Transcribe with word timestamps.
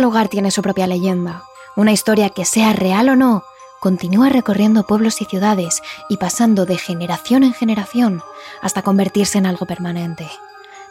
Lugar 0.00 0.28
tiene 0.28 0.50
su 0.50 0.62
propia 0.62 0.86
leyenda, 0.86 1.44
una 1.76 1.92
historia 1.92 2.30
que 2.30 2.44
sea 2.44 2.72
real 2.72 3.08
o 3.08 3.16
no, 3.16 3.44
continúa 3.80 4.28
recorriendo 4.28 4.84
pueblos 4.84 5.20
y 5.22 5.24
ciudades 5.24 5.82
y 6.08 6.18
pasando 6.18 6.66
de 6.66 6.76
generación 6.76 7.42
en 7.42 7.54
generación 7.54 8.22
hasta 8.60 8.82
convertirse 8.82 9.38
en 9.38 9.46
algo 9.46 9.66
permanente. 9.66 10.28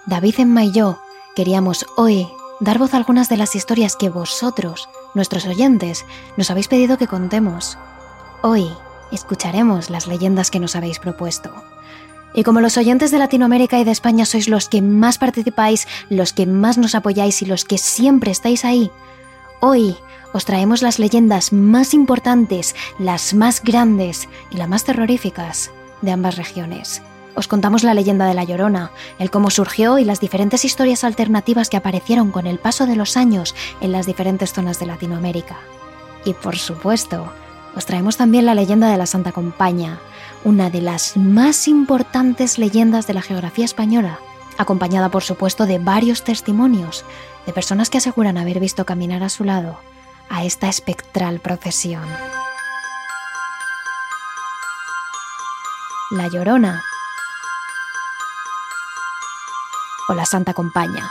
David, 0.05 0.35
Emma 0.39 0.63
y 0.63 0.71
yo 0.71 0.99
queríamos 1.35 1.85
hoy 1.97 2.27
dar 2.59 2.79
voz 2.79 2.93
a 2.93 2.97
algunas 2.97 3.29
de 3.29 3.37
las 3.37 3.55
historias 3.55 3.95
que 3.95 4.09
vosotros, 4.09 4.89
nuestros 5.13 5.45
oyentes, 5.45 6.05
nos 6.35 6.49
habéis 6.51 6.67
pedido 6.67 6.97
que 6.97 7.07
contemos. 7.07 7.77
Hoy 8.41 8.69
escucharemos 9.11 9.89
las 9.89 10.07
leyendas 10.07 10.51
que 10.51 10.59
nos 10.59 10.75
habéis 10.75 10.99
propuesto. 10.99 11.53
Y 12.39 12.43
como 12.43 12.61
los 12.61 12.77
oyentes 12.77 13.11
de 13.11 13.19
Latinoamérica 13.19 13.77
y 13.79 13.83
de 13.83 13.91
España 13.91 14.25
sois 14.25 14.47
los 14.47 14.69
que 14.69 14.81
más 14.81 15.17
participáis, 15.17 15.89
los 16.09 16.31
que 16.31 16.45
más 16.45 16.77
nos 16.77 16.95
apoyáis 16.95 17.41
y 17.41 17.45
los 17.45 17.65
que 17.65 17.77
siempre 17.77 18.31
estáis 18.31 18.63
ahí, 18.63 18.91
hoy 19.59 19.97
os 20.31 20.45
traemos 20.45 20.81
las 20.81 20.99
leyendas 20.99 21.51
más 21.51 21.93
importantes, 21.93 22.77
las 22.97 23.33
más 23.33 23.61
grandes 23.61 24.29
y 24.51 24.55
las 24.55 24.69
más 24.69 24.85
terroríficas 24.85 25.69
de 26.01 26.13
ambas 26.13 26.37
regiones. 26.37 27.01
Os 27.35 27.49
contamos 27.49 27.83
la 27.83 27.93
leyenda 27.93 28.25
de 28.25 28.35
La 28.35 28.45
Llorona, 28.45 28.91
el 29.19 29.31
cómo 29.31 29.49
surgió 29.49 29.99
y 29.99 30.05
las 30.05 30.21
diferentes 30.21 30.63
historias 30.63 31.03
alternativas 31.03 31.69
que 31.69 31.75
aparecieron 31.75 32.31
con 32.31 32.47
el 32.47 32.57
paso 32.57 32.85
de 32.85 32.95
los 32.95 33.17
años 33.17 33.53
en 33.81 33.91
las 33.91 34.05
diferentes 34.05 34.53
zonas 34.53 34.79
de 34.79 34.85
Latinoamérica. 34.85 35.57
Y 36.23 36.31
por 36.35 36.57
supuesto, 36.57 37.33
os 37.75 37.85
traemos 37.85 38.15
también 38.15 38.45
la 38.45 38.55
leyenda 38.55 38.89
de 38.89 38.97
la 38.97 39.07
Santa 39.07 39.33
Compaña, 39.33 39.99
una 40.43 40.69
de 40.69 40.81
las 40.81 41.17
más 41.17 41.67
importantes 41.67 42.57
leyendas 42.57 43.07
de 43.07 43.13
la 43.13 43.21
geografía 43.21 43.65
española, 43.65 44.19
acompañada 44.57 45.09
por 45.09 45.23
supuesto 45.23 45.65
de 45.65 45.79
varios 45.79 46.23
testimonios 46.23 47.05
de 47.45 47.53
personas 47.53 47.89
que 47.89 47.97
aseguran 47.97 48.37
haber 48.37 48.59
visto 48.59 48.85
caminar 48.85 49.23
a 49.23 49.29
su 49.29 49.43
lado 49.43 49.79
a 50.29 50.43
esta 50.43 50.69
espectral 50.69 51.39
procesión. 51.39 52.03
La 56.11 56.27
Llorona 56.27 56.81
o 60.09 60.13
la 60.13 60.25
Santa 60.25 60.53
Compaña. 60.53 61.09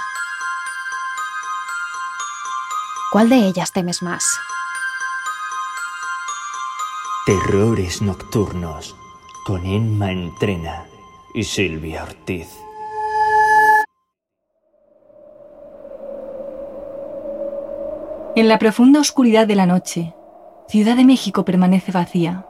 ¿Cuál 3.13 3.29
de 3.29 3.37
ellas 3.37 3.73
temes 3.73 4.03
más? 4.03 4.25
Terrores 7.27 8.03
Nocturnos 8.03 8.98
con 9.49 9.65
Emma 9.65 10.13
Entrena 10.13 10.85
y 11.33 11.43
Silvia 11.43 12.03
Ortiz. 12.03 12.49
En 18.37 18.47
la 18.47 18.59
profunda 18.59 19.01
oscuridad 19.01 19.47
de 19.47 19.57
la 19.57 19.65
noche, 19.65 20.13
Ciudad 20.69 20.97
de 20.99 21.07
México 21.07 21.47
permanece 21.47 21.93
vacía. 21.93 22.45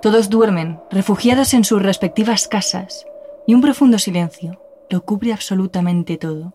Todos 0.00 0.30
duermen, 0.30 0.80
refugiados 0.90 1.52
en 1.52 1.64
sus 1.64 1.82
respectivas 1.82 2.48
casas, 2.48 3.04
y 3.46 3.52
un 3.52 3.60
profundo 3.60 3.98
silencio 3.98 4.58
lo 4.88 5.04
cubre 5.04 5.34
absolutamente 5.34 6.16
todo. 6.16 6.54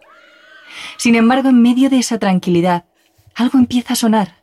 Sin 0.97 1.13
embargo, 1.13 1.49
en 1.49 1.61
medio 1.61 1.91
de 1.91 1.99
esa 1.99 2.17
tranquilidad, 2.17 2.85
algo 3.35 3.59
empieza 3.59 3.93
a 3.93 3.97
sonar. 3.97 4.41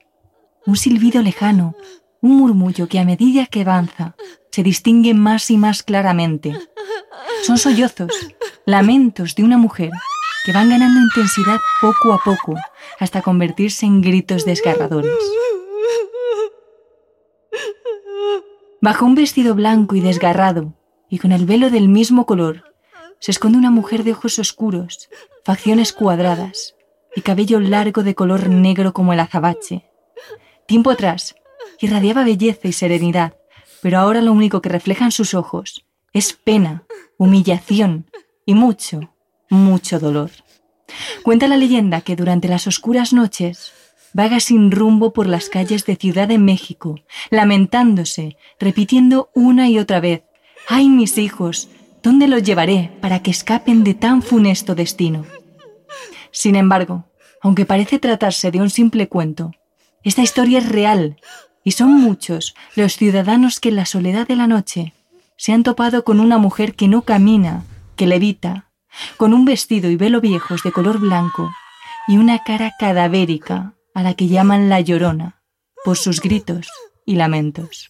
Un 0.65 0.77
silbido 0.77 1.23
lejano, 1.23 1.75
un 2.21 2.37
murmullo 2.37 2.87
que 2.87 3.01
a 3.01 3.05
medida 3.05 3.47
que 3.47 3.63
avanza 3.63 4.15
se 4.55 4.63
distingue 4.63 5.15
más 5.15 5.51
y 5.51 5.57
más 5.57 5.83
claramente. 5.83 6.57
Son 7.43 7.59
sollozos, 7.59 8.13
lamentos 8.67 9.35
de 9.35 9.43
una 9.43 9.59
mujer 9.59 9.91
que 10.45 10.53
van 10.53 10.71
ganando 10.71 11.01
intensidad 11.01 11.59
poco 11.81 12.13
a 12.13 12.19
poco 12.19 12.55
hasta 13.01 13.21
convertirse 13.21 13.85
en 13.85 14.01
gritos 14.01 14.45
desgarradores. 14.45 15.11
Bajo 18.81 19.05
un 19.05 19.17
vestido 19.17 19.57
blanco 19.57 19.97
y 19.97 20.01
desgarrado, 20.01 20.73
y 21.09 21.19
con 21.19 21.33
el 21.33 21.47
velo 21.47 21.69
del 21.71 21.89
mismo 21.89 22.25
color, 22.25 22.63
se 23.19 23.33
esconde 23.33 23.59
una 23.59 23.73
mujer 23.73 24.05
de 24.05 24.13
ojos 24.13 24.39
oscuros, 24.39 25.09
facciones 25.43 25.93
cuadradas 25.93 26.77
y 27.17 27.23
cabello 27.23 27.59
largo 27.59 28.05
de 28.05 28.15
color 28.15 28.49
negro 28.49 28.93
como 28.93 29.15
el 29.15 29.19
azabache. 29.19 29.91
Tiempo 30.69 30.93
atrás, 30.93 31.35
irradiaba 31.81 32.23
belleza 32.23 32.69
y 32.69 32.73
serenidad, 32.73 33.35
pero 33.85 33.99
ahora 33.99 34.23
lo 34.23 34.33
único 34.33 34.63
que 34.63 34.71
reflejan 34.71 35.13
sus 35.13 35.35
ojos 35.35 35.85
es 36.15 36.33
pena, 36.33 36.85
humillación 37.19 38.07
y 38.47 38.55
mucho, 38.55 39.13
mucho 39.51 39.99
dolor. 39.99 40.31
Cuenta 41.23 41.49
la 41.49 41.59
leyenda 41.59 42.01
que 42.01 42.17
durante 42.17 42.49
las 42.49 42.67
oscuras 42.67 43.13
noches 43.13 43.75
vaga 44.15 44.41
sin 44.41 44.71
rumbo 44.71 45.13
por 45.13 45.27
las 45.27 45.51
calles 45.51 45.85
de 45.85 45.97
Ciudad 45.97 46.29
de 46.29 46.39
México, 46.39 46.95
lamentándose, 47.29 48.39
repitiendo 48.59 49.29
una 49.35 49.69
y 49.69 49.79
otra 49.79 50.01
vez, 50.01 50.23
¡ay 50.67 50.89
mis 50.89 51.19
hijos! 51.19 51.69
¿Dónde 52.03 52.27
los 52.27 52.43
llevaré 52.43 52.91
para 53.03 53.21
que 53.23 53.33
escapen 53.33 53.85
de 53.85 53.93
tan 53.93 54.23
funesto 54.23 54.75
destino? 54.75 55.27
Sin 56.31 56.57
embargo, 56.57 57.05
aunque 57.43 57.67
parece 57.67 57.99
tratarse 57.99 58.51
de 58.51 58.63
un 58.63 58.71
simple 58.71 59.11
cuento, 59.11 59.51
esta 60.05 60.23
historia 60.23 60.61
es 60.61 60.71
real 60.71 61.19
y 61.65 61.73
son 61.73 61.93
muchos 61.93 62.55
los 62.77 62.97
ciudadanos 62.97 63.59
que 63.59 63.71
en 63.71 63.77
la 63.77 63.87
soledad 63.87 64.29
de 64.29 64.37
la 64.37 64.47
noche 64.47 64.93
se 65.37 65.53
han 65.53 65.63
topado 65.63 66.05
con 66.05 66.21
una 66.21 66.39
mujer 66.39 66.75
que 66.75 66.87
no 66.87 67.03
camina, 67.03 67.65
que 67.97 68.07
levita, 68.07 68.71
con 69.17 69.35
un 69.35 69.45
vestido 69.45 69.91
y 69.91 69.97
velo 69.97 70.21
viejos 70.21 70.63
de 70.63 70.71
color 70.71 71.01
blanco 71.01 71.51
y 72.07 72.19
una 72.19 72.45
cara 72.45 72.73
cadavérica 72.79 73.75
a 73.95 74.03
la 74.03 74.15
que 74.15 74.29
llaman 74.29 74.69
la 74.69 74.81
llorona 74.81 75.43
por 75.85 75.97
sus 75.97 76.21
gritos 76.21 76.69
y 77.05 77.17
lamentos. 77.17 77.89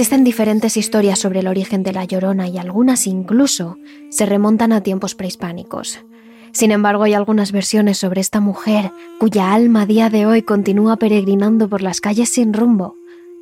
Existen 0.00 0.24
diferentes 0.24 0.78
historias 0.78 1.18
sobre 1.18 1.40
el 1.40 1.46
origen 1.46 1.82
de 1.82 1.92
la 1.92 2.06
Llorona 2.06 2.48
y 2.48 2.56
algunas 2.56 3.06
incluso 3.06 3.76
se 4.08 4.24
remontan 4.24 4.72
a 4.72 4.82
tiempos 4.82 5.14
prehispánicos. 5.14 6.00
Sin 6.52 6.70
embargo, 6.70 7.02
hay 7.02 7.12
algunas 7.12 7.52
versiones 7.52 7.98
sobre 7.98 8.22
esta 8.22 8.40
mujer 8.40 8.92
cuya 9.18 9.52
alma 9.52 9.82
a 9.82 9.86
día 9.86 10.08
de 10.08 10.24
hoy 10.24 10.40
continúa 10.40 10.96
peregrinando 10.96 11.68
por 11.68 11.82
las 11.82 12.00
calles 12.00 12.30
sin 12.30 12.54
rumbo, 12.54 12.96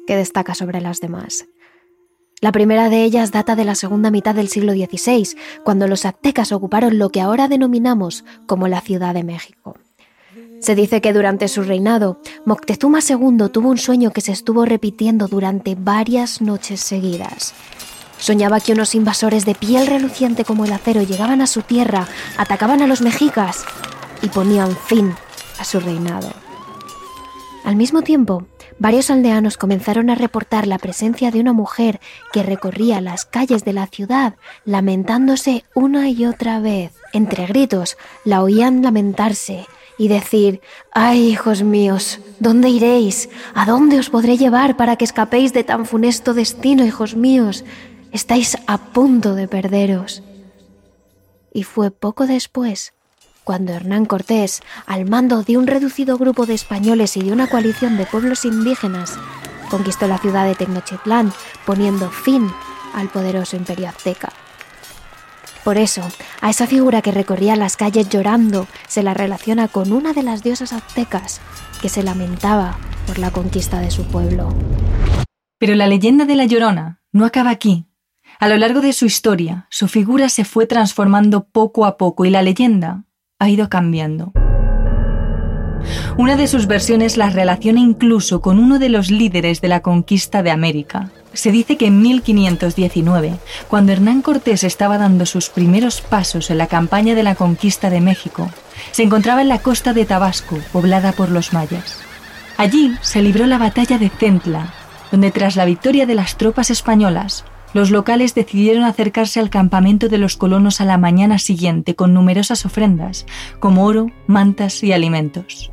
que 0.04 0.16
destaca 0.16 0.56
sobre 0.56 0.80
las 0.80 1.00
demás. 1.00 1.46
La 2.40 2.50
primera 2.50 2.88
de 2.88 3.04
ellas 3.04 3.30
data 3.30 3.54
de 3.54 3.64
la 3.64 3.76
segunda 3.76 4.10
mitad 4.10 4.34
del 4.34 4.48
siglo 4.48 4.72
XVI, 4.72 5.36
cuando 5.62 5.86
los 5.86 6.04
aztecas 6.04 6.50
ocuparon 6.50 6.98
lo 6.98 7.10
que 7.10 7.20
ahora 7.20 7.46
denominamos 7.46 8.24
como 8.48 8.66
la 8.66 8.80
Ciudad 8.80 9.14
de 9.14 9.22
México. 9.22 9.76
Se 10.60 10.74
dice 10.74 11.00
que 11.00 11.12
durante 11.12 11.48
su 11.48 11.62
reinado, 11.62 12.20
Moctezuma 12.44 12.98
II 13.06 13.48
tuvo 13.52 13.70
un 13.70 13.78
sueño 13.78 14.10
que 14.10 14.20
se 14.20 14.32
estuvo 14.32 14.64
repitiendo 14.64 15.28
durante 15.28 15.76
varias 15.76 16.40
noches 16.40 16.80
seguidas. 16.80 17.54
Soñaba 18.18 18.58
que 18.60 18.72
unos 18.72 18.94
invasores 18.96 19.44
de 19.44 19.54
piel 19.54 19.86
reluciente 19.86 20.44
como 20.44 20.64
el 20.64 20.72
acero 20.72 21.02
llegaban 21.02 21.40
a 21.40 21.46
su 21.46 21.62
tierra, 21.62 22.08
atacaban 22.36 22.82
a 22.82 22.88
los 22.88 23.00
mexicas 23.00 23.64
y 24.22 24.28
ponían 24.28 24.76
fin 24.76 25.14
a 25.60 25.64
su 25.64 25.78
reinado. 25.78 26.28
Al 27.64 27.76
mismo 27.76 28.02
tiempo, 28.02 28.46
varios 28.80 29.10
aldeanos 29.10 29.56
comenzaron 29.56 30.10
a 30.10 30.16
reportar 30.16 30.66
la 30.66 30.78
presencia 30.78 31.30
de 31.30 31.38
una 31.38 31.52
mujer 31.52 32.00
que 32.32 32.42
recorría 32.42 33.00
las 33.00 33.24
calles 33.24 33.64
de 33.64 33.72
la 33.72 33.86
ciudad 33.86 34.34
lamentándose 34.64 35.64
una 35.74 36.08
y 36.08 36.26
otra 36.26 36.58
vez. 36.58 36.92
Entre 37.12 37.46
gritos 37.46 37.96
la 38.24 38.42
oían 38.42 38.82
lamentarse 38.82 39.66
y 39.98 40.08
decir, 40.08 40.60
ay 40.92 41.28
hijos 41.28 41.62
míos, 41.62 42.20
¿dónde 42.38 42.68
iréis? 42.70 43.28
¿A 43.54 43.66
dónde 43.66 43.98
os 43.98 44.10
podré 44.10 44.36
llevar 44.38 44.76
para 44.76 44.96
que 44.96 45.04
escapéis 45.04 45.52
de 45.52 45.64
tan 45.64 45.84
funesto 45.84 46.32
destino, 46.32 46.86
hijos 46.86 47.16
míos? 47.16 47.64
Estáis 48.12 48.56
a 48.66 48.78
punto 48.78 49.34
de 49.34 49.48
perderos. 49.48 50.22
Y 51.52 51.64
fue 51.64 51.90
poco 51.90 52.26
después 52.26 52.94
cuando 53.48 53.72
Hernán 53.72 54.04
Cortés, 54.04 54.60
al 54.84 55.06
mando 55.06 55.42
de 55.42 55.56
un 55.56 55.66
reducido 55.66 56.18
grupo 56.18 56.44
de 56.44 56.52
españoles 56.52 57.16
y 57.16 57.22
de 57.22 57.32
una 57.32 57.46
coalición 57.46 57.96
de 57.96 58.04
pueblos 58.04 58.44
indígenas, 58.44 59.18
conquistó 59.70 60.06
la 60.06 60.18
ciudad 60.18 60.44
de 60.44 60.54
Tenochtitlán, 60.54 61.32
poniendo 61.64 62.10
fin 62.10 62.46
al 62.92 63.08
poderoso 63.08 63.56
imperio 63.56 63.88
azteca. 63.88 64.34
Por 65.68 65.76
eso, 65.76 66.00
a 66.40 66.48
esa 66.48 66.66
figura 66.66 67.02
que 67.02 67.12
recorría 67.12 67.54
las 67.54 67.76
calles 67.76 68.08
llorando 68.08 68.66
se 68.86 69.02
la 69.02 69.12
relaciona 69.12 69.68
con 69.68 69.92
una 69.92 70.14
de 70.14 70.22
las 70.22 70.42
diosas 70.42 70.72
aztecas 70.72 71.42
que 71.82 71.90
se 71.90 72.02
lamentaba 72.02 72.78
por 73.06 73.18
la 73.18 73.30
conquista 73.32 73.78
de 73.78 73.90
su 73.90 74.04
pueblo. 74.04 74.48
Pero 75.58 75.74
la 75.74 75.86
leyenda 75.86 76.24
de 76.24 76.36
la 76.36 76.46
Llorona 76.46 77.02
no 77.12 77.26
acaba 77.26 77.50
aquí. 77.50 77.84
A 78.40 78.48
lo 78.48 78.56
largo 78.56 78.80
de 78.80 78.94
su 78.94 79.04
historia, 79.04 79.66
su 79.68 79.88
figura 79.88 80.30
se 80.30 80.46
fue 80.46 80.64
transformando 80.64 81.48
poco 81.48 81.84
a 81.84 81.98
poco 81.98 82.24
y 82.24 82.30
la 82.30 82.40
leyenda 82.40 83.04
ha 83.38 83.50
ido 83.50 83.68
cambiando. 83.68 84.32
Una 86.16 86.36
de 86.36 86.46
sus 86.46 86.66
versiones 86.66 87.18
la 87.18 87.28
relaciona 87.28 87.80
incluso 87.80 88.40
con 88.40 88.58
uno 88.58 88.78
de 88.78 88.88
los 88.88 89.10
líderes 89.10 89.60
de 89.60 89.68
la 89.68 89.82
conquista 89.82 90.42
de 90.42 90.50
América. 90.50 91.10
Se 91.38 91.52
dice 91.52 91.76
que 91.76 91.86
en 91.86 92.02
1519, 92.02 93.38
cuando 93.68 93.92
Hernán 93.92 94.22
Cortés 94.22 94.64
estaba 94.64 94.98
dando 94.98 95.24
sus 95.24 95.50
primeros 95.50 96.00
pasos 96.00 96.50
en 96.50 96.58
la 96.58 96.66
campaña 96.66 97.14
de 97.14 97.22
la 97.22 97.36
conquista 97.36 97.90
de 97.90 98.00
México, 98.00 98.50
se 98.90 99.04
encontraba 99.04 99.40
en 99.42 99.46
la 99.46 99.60
costa 99.60 99.92
de 99.92 100.04
Tabasco, 100.04 100.58
poblada 100.72 101.12
por 101.12 101.30
los 101.30 101.52
mayas. 101.52 102.00
Allí 102.56 102.96
se 103.02 103.22
libró 103.22 103.46
la 103.46 103.56
batalla 103.56 103.98
de 103.98 104.08
Centla, 104.10 104.74
donde 105.12 105.30
tras 105.30 105.54
la 105.54 105.64
victoria 105.64 106.06
de 106.06 106.16
las 106.16 106.36
tropas 106.36 106.70
españolas, 106.70 107.44
los 107.72 107.92
locales 107.92 108.34
decidieron 108.34 108.82
acercarse 108.82 109.38
al 109.38 109.48
campamento 109.48 110.08
de 110.08 110.18
los 110.18 110.36
colonos 110.36 110.80
a 110.80 110.86
la 110.86 110.98
mañana 110.98 111.38
siguiente 111.38 111.94
con 111.94 112.14
numerosas 112.14 112.66
ofrendas, 112.66 113.26
como 113.60 113.84
oro, 113.84 114.10
mantas 114.26 114.82
y 114.82 114.92
alimentos. 114.92 115.70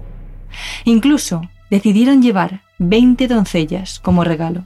Incluso 0.83 1.41
decidieron 1.71 2.21
llevar 2.21 2.61
20 2.77 3.27
doncellas 3.27 3.99
como 3.99 4.23
regalo. 4.23 4.63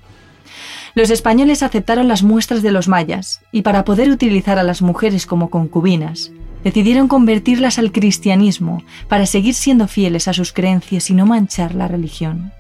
Los 1.00 1.12
españoles 1.12 1.64
aceptaron 1.64 2.10
las 2.10 2.24
muestras 2.24 2.62
de 2.62 2.74
los 2.74 2.90
mayas 2.90 3.40
y 3.54 3.62
para 3.62 3.86
poder 3.86 4.10
utilizar 4.12 4.60
a 4.60 4.64
las 4.64 4.82
mujeres 4.82 5.26
como 5.26 5.50
concubinas, 5.50 6.30
decidieron 6.62 7.08
convertirlas 7.08 7.80
al 7.80 7.94
cristianismo 7.94 8.84
para 9.08 9.26
seguir 9.26 9.54
siendo 9.54 9.88
fieles 9.88 10.28
a 10.28 10.34
sus 10.34 10.52
creencias 10.52 11.10
y 11.10 11.14
no 11.14 11.26
manchar 11.26 11.74
la 11.74 11.88
religión. 11.88 12.52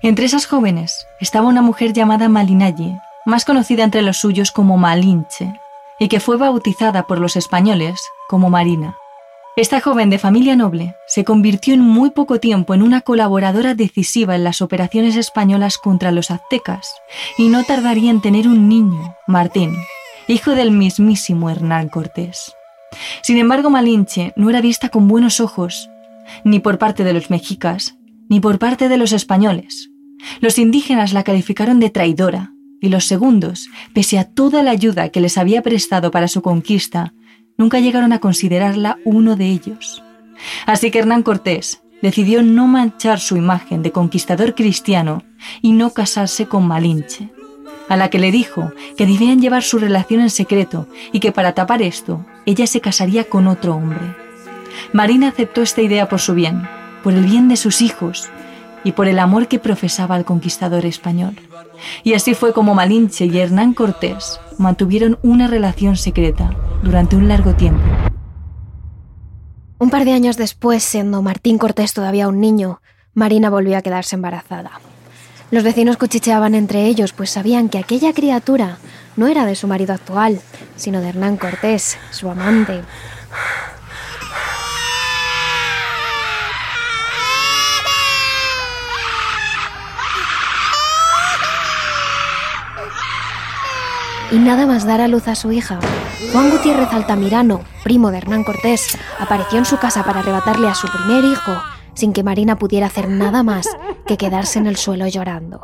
Entre 0.00 0.26
esas 0.26 0.46
jóvenes 0.46 1.08
estaba 1.20 1.48
una 1.48 1.60
mujer 1.60 1.92
llamada 1.92 2.28
Malinaye, 2.28 3.00
más 3.26 3.44
conocida 3.44 3.82
entre 3.82 4.02
los 4.02 4.18
suyos 4.18 4.52
como 4.52 4.78
Malinche, 4.78 5.58
y 5.98 6.06
que 6.06 6.20
fue 6.20 6.36
bautizada 6.36 7.08
por 7.08 7.18
los 7.18 7.34
españoles 7.34 8.00
como 8.28 8.48
Marina. 8.48 8.96
Esta 9.56 9.80
joven 9.80 10.08
de 10.08 10.18
familia 10.18 10.54
noble 10.54 10.94
se 11.08 11.24
convirtió 11.24 11.74
en 11.74 11.80
muy 11.80 12.10
poco 12.10 12.38
tiempo 12.38 12.74
en 12.74 12.82
una 12.82 13.00
colaboradora 13.00 13.74
decisiva 13.74 14.36
en 14.36 14.44
las 14.44 14.62
operaciones 14.62 15.16
españolas 15.16 15.78
contra 15.78 16.12
los 16.12 16.30
aztecas, 16.30 16.92
y 17.36 17.48
no 17.48 17.64
tardaría 17.64 18.10
en 18.10 18.20
tener 18.20 18.46
un 18.46 18.68
niño, 18.68 19.16
Martín, 19.26 19.74
hijo 20.28 20.52
del 20.52 20.70
mismísimo 20.70 21.50
Hernán 21.50 21.88
Cortés. 21.88 22.52
Sin 23.22 23.36
embargo, 23.38 23.68
Malinche 23.68 24.32
no 24.36 24.48
era 24.48 24.60
vista 24.60 24.90
con 24.90 25.08
buenos 25.08 25.40
ojos, 25.40 25.90
ni 26.44 26.60
por 26.60 26.78
parte 26.78 27.02
de 27.02 27.12
los 27.12 27.30
mexicas, 27.30 27.96
ni 28.28 28.38
por 28.38 28.58
parte 28.58 28.88
de 28.88 28.96
los 28.96 29.12
españoles. 29.12 29.90
Los 30.40 30.58
indígenas 30.58 31.12
la 31.12 31.24
calificaron 31.24 31.80
de 31.80 31.90
traidora, 31.90 32.52
y 32.80 32.90
los 32.90 33.06
segundos, 33.06 33.68
pese 33.92 34.18
a 34.18 34.24
toda 34.24 34.62
la 34.62 34.70
ayuda 34.70 35.08
que 35.08 35.20
les 35.20 35.36
había 35.36 35.62
prestado 35.62 36.10
para 36.10 36.28
su 36.28 36.42
conquista, 36.42 37.12
nunca 37.58 37.80
llegaron 37.80 38.12
a 38.12 38.20
considerarla 38.20 38.98
uno 39.04 39.36
de 39.36 39.46
ellos. 39.46 40.02
Así 40.64 40.90
que 40.90 41.00
Hernán 41.00 41.24
Cortés 41.24 41.82
decidió 42.00 42.42
no 42.44 42.68
manchar 42.68 43.18
su 43.18 43.36
imagen 43.36 43.82
de 43.82 43.90
conquistador 43.90 44.54
cristiano 44.54 45.24
y 45.60 45.72
no 45.72 45.90
casarse 45.90 46.46
con 46.46 46.66
Malinche, 46.66 47.30
a 47.88 47.96
la 47.96 48.08
que 48.08 48.20
le 48.20 48.30
dijo 48.30 48.72
que 48.96 49.06
debían 49.06 49.40
llevar 49.42 49.64
su 49.64 49.78
relación 49.78 50.20
en 50.20 50.30
secreto 50.30 50.86
y 51.12 51.18
que 51.18 51.32
para 51.32 51.54
tapar 51.54 51.82
esto 51.82 52.24
ella 52.46 52.68
se 52.68 52.80
casaría 52.80 53.24
con 53.24 53.48
otro 53.48 53.74
hombre. 53.74 54.14
Marina 54.92 55.28
aceptó 55.28 55.60
esta 55.60 55.82
idea 55.82 56.08
por 56.08 56.20
su 56.20 56.34
bien, 56.34 56.62
por 57.02 57.12
el 57.12 57.24
bien 57.24 57.48
de 57.48 57.56
sus 57.56 57.82
hijos 57.82 58.28
y 58.84 58.92
por 58.92 59.08
el 59.08 59.18
amor 59.18 59.48
que 59.48 59.58
profesaba 59.58 60.14
al 60.14 60.24
conquistador 60.24 60.86
español. 60.86 61.34
Y 62.04 62.14
así 62.14 62.34
fue 62.34 62.52
como 62.52 62.76
Malinche 62.76 63.26
y 63.26 63.38
Hernán 63.38 63.74
Cortés 63.74 64.38
mantuvieron 64.58 65.18
una 65.22 65.48
relación 65.48 65.96
secreta 65.96 66.56
durante 66.82 67.16
un 67.16 67.28
largo 67.28 67.54
tiempo. 67.54 67.82
Un 69.78 69.90
par 69.90 70.04
de 70.04 70.12
años 70.12 70.36
después, 70.36 70.82
siendo 70.82 71.22
Martín 71.22 71.58
Cortés 71.58 71.94
todavía 71.94 72.28
un 72.28 72.40
niño, 72.40 72.80
Marina 73.14 73.50
volvió 73.50 73.76
a 73.78 73.82
quedarse 73.82 74.16
embarazada. 74.16 74.72
Los 75.50 75.64
vecinos 75.64 75.96
cuchicheaban 75.96 76.54
entre 76.54 76.86
ellos, 76.86 77.12
pues 77.12 77.30
sabían 77.30 77.68
que 77.68 77.78
aquella 77.78 78.12
criatura 78.12 78.78
no 79.16 79.28
era 79.28 79.46
de 79.46 79.54
su 79.54 79.66
marido 79.66 79.94
actual, 79.94 80.40
sino 80.76 81.00
de 81.00 81.08
Hernán 81.08 81.36
Cortés, 81.36 81.96
su 82.10 82.28
amante. 82.28 82.82
y 94.30 94.38
nada 94.38 94.66
más 94.66 94.84
dar 94.84 95.00
a 95.00 95.08
luz 95.08 95.26
a 95.28 95.34
su 95.34 95.52
hija, 95.52 95.78
Juan 96.32 96.50
Gutiérrez 96.50 96.92
Altamirano, 96.92 97.60
primo 97.84 98.10
de 98.10 98.18
Hernán 98.18 98.42
Cortés, 98.42 98.98
apareció 99.20 99.58
en 99.58 99.64
su 99.64 99.78
casa 99.78 100.02
para 100.02 100.18
arrebatarle 100.18 100.66
a 100.66 100.74
su 100.74 100.88
primer 100.88 101.24
hijo, 101.24 101.52
sin 101.94 102.12
que 102.12 102.24
Marina 102.24 102.58
pudiera 102.58 102.86
hacer 102.86 103.08
nada 103.08 103.44
más 103.44 103.68
que 104.04 104.16
quedarse 104.16 104.58
en 104.58 104.66
el 104.66 104.76
suelo 104.76 105.06
llorando. 105.06 105.60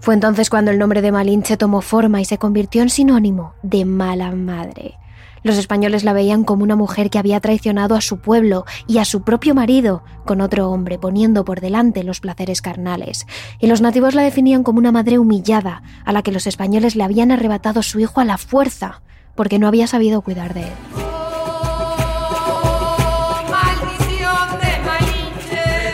Fue 0.00 0.14
entonces 0.14 0.48
cuando 0.48 0.70
el 0.70 0.78
nombre 0.78 1.02
de 1.02 1.12
Malinche 1.12 1.58
tomó 1.58 1.82
forma 1.82 2.22
y 2.22 2.24
se 2.24 2.38
convirtió 2.38 2.80
en 2.80 2.88
sinónimo 2.88 3.52
de 3.62 3.84
mala 3.84 4.32
madre. 4.32 4.98
Los 5.42 5.58
españoles 5.58 6.04
la 6.04 6.14
veían 6.14 6.44
como 6.44 6.62
una 6.62 6.76
mujer 6.76 7.10
que 7.10 7.18
había 7.18 7.40
traicionado 7.40 7.94
a 7.96 8.00
su 8.00 8.18
pueblo 8.18 8.64
y 8.86 8.96
a 8.96 9.04
su 9.04 9.22
propio 9.22 9.54
marido 9.54 10.02
con 10.24 10.40
otro 10.40 10.70
hombre, 10.70 10.98
poniendo 10.98 11.44
por 11.44 11.60
delante 11.60 12.02
los 12.02 12.20
placeres 12.20 12.62
carnales. 12.62 13.26
Y 13.58 13.66
los 13.66 13.82
nativos 13.82 14.14
la 14.14 14.22
definían 14.22 14.62
como 14.62 14.78
una 14.78 14.92
madre 14.92 15.18
humillada, 15.18 15.82
a 16.04 16.12
la 16.12 16.22
que 16.22 16.32
los 16.32 16.46
españoles 16.46 16.96
le 16.96 17.04
habían 17.04 17.30
arrebatado 17.30 17.82
su 17.82 18.00
hijo 18.00 18.20
a 18.20 18.24
la 18.24 18.38
fuerza, 18.38 19.02
porque 19.40 19.58
no 19.58 19.68
había 19.68 19.86
sabido 19.86 20.20
cuidar 20.20 20.52
de 20.52 20.64
él. 20.64 20.72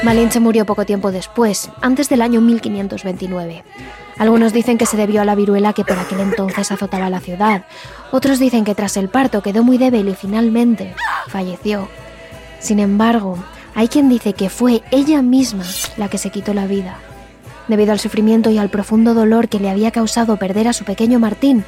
Malinche 0.03 0.41
murió 0.41 0.67
poco 0.67 0.85
tiempo 0.85 1.12
después, 1.12 1.71
antes 1.81 2.09
del 2.09 2.23
año 2.23 2.41
1529. 2.41 3.62
Algunos 4.19 4.53
dicen 4.53 4.79
que 4.79 4.87
se 4.87 4.97
debió 4.97 5.23
a 5.23 5.25
la 5.25 5.37
viruela 5.37 5.75
que 5.75 5.85
por 5.85 5.97
aquel 5.97 6.19
entonces 6.19 6.73
azotaba 6.73 7.09
la 7.09 7.21
ciudad. 7.21 7.67
Otros 8.11 8.41
dicen 8.41 8.65
que 8.65 8.75
tras 8.75 8.97
el 8.97 9.09
parto 9.09 9.43
quedó 9.43 9.62
muy 9.62 9.79
débil 9.79 10.09
y 10.09 10.17
finalmente 10.17 10.97
falleció. 11.29 11.87
Sin 12.59 12.81
embargo, 12.81 13.38
hay 13.76 13.87
quien 13.87 14.09
dice 14.09 14.33
que 14.33 14.50
fue 14.50 14.83
ella 14.91 15.23
misma 15.23 15.62
la 15.97 16.09
que 16.11 16.19
se 16.19 16.31
quitó 16.31 16.53
la 16.53 16.67
vida. 16.67 16.99
Debido 17.69 17.93
al 17.93 18.00
sufrimiento 18.00 18.50
y 18.50 18.59
al 18.59 18.71
profundo 18.71 19.15
dolor 19.15 19.49
que 19.49 19.61
le 19.61 19.71
había 19.71 19.93
causado 19.93 20.37
perder 20.37 20.67
a 20.67 20.73
su 20.73 20.85
pequeño 20.85 21.21
Martín, 21.21 21.65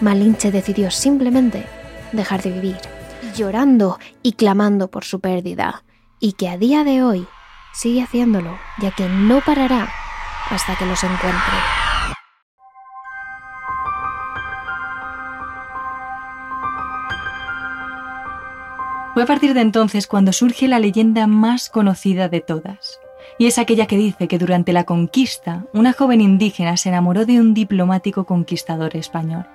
Malinche 0.00 0.50
decidió 0.50 0.90
simplemente 0.90 1.64
dejar 2.12 2.42
de 2.42 2.52
vivir, 2.52 2.76
llorando 3.34 3.98
y 4.22 4.32
clamando 4.32 4.88
por 4.88 5.04
su 5.04 5.20
pérdida, 5.20 5.84
y 6.20 6.32
que 6.32 6.48
a 6.48 6.58
día 6.58 6.84
de 6.84 7.02
hoy 7.02 7.26
sigue 7.72 8.02
haciéndolo, 8.02 8.58
ya 8.80 8.90
que 8.90 9.08
no 9.08 9.40
parará 9.40 9.88
hasta 10.50 10.76
que 10.76 10.86
los 10.86 11.02
encuentre. 11.02 11.56
Fue 19.14 19.22
a 19.22 19.26
partir 19.26 19.54
de 19.54 19.62
entonces 19.62 20.06
cuando 20.06 20.32
surge 20.34 20.68
la 20.68 20.78
leyenda 20.78 21.26
más 21.26 21.70
conocida 21.70 22.28
de 22.28 22.42
todas, 22.42 23.00
y 23.38 23.46
es 23.46 23.58
aquella 23.58 23.86
que 23.86 23.96
dice 23.96 24.28
que 24.28 24.38
durante 24.38 24.74
la 24.74 24.84
conquista 24.84 25.64
una 25.72 25.94
joven 25.94 26.20
indígena 26.20 26.76
se 26.76 26.90
enamoró 26.90 27.24
de 27.24 27.40
un 27.40 27.54
diplomático 27.54 28.26
conquistador 28.26 28.94
español. 28.94 29.46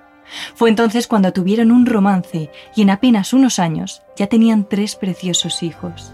Fue 0.56 0.70
entonces 0.70 1.08
cuando 1.08 1.34
tuvieron 1.34 1.72
un 1.72 1.86
romance 1.86 2.50
y 2.76 2.82
en 2.82 2.90
apenas 2.90 3.34
unos 3.34 3.60
años 3.60 4.02
ya 4.16 4.28
tenían 4.28 4.68
tres 4.68 4.96
preciosos 4.96 5.64
hijos. 5.64 6.14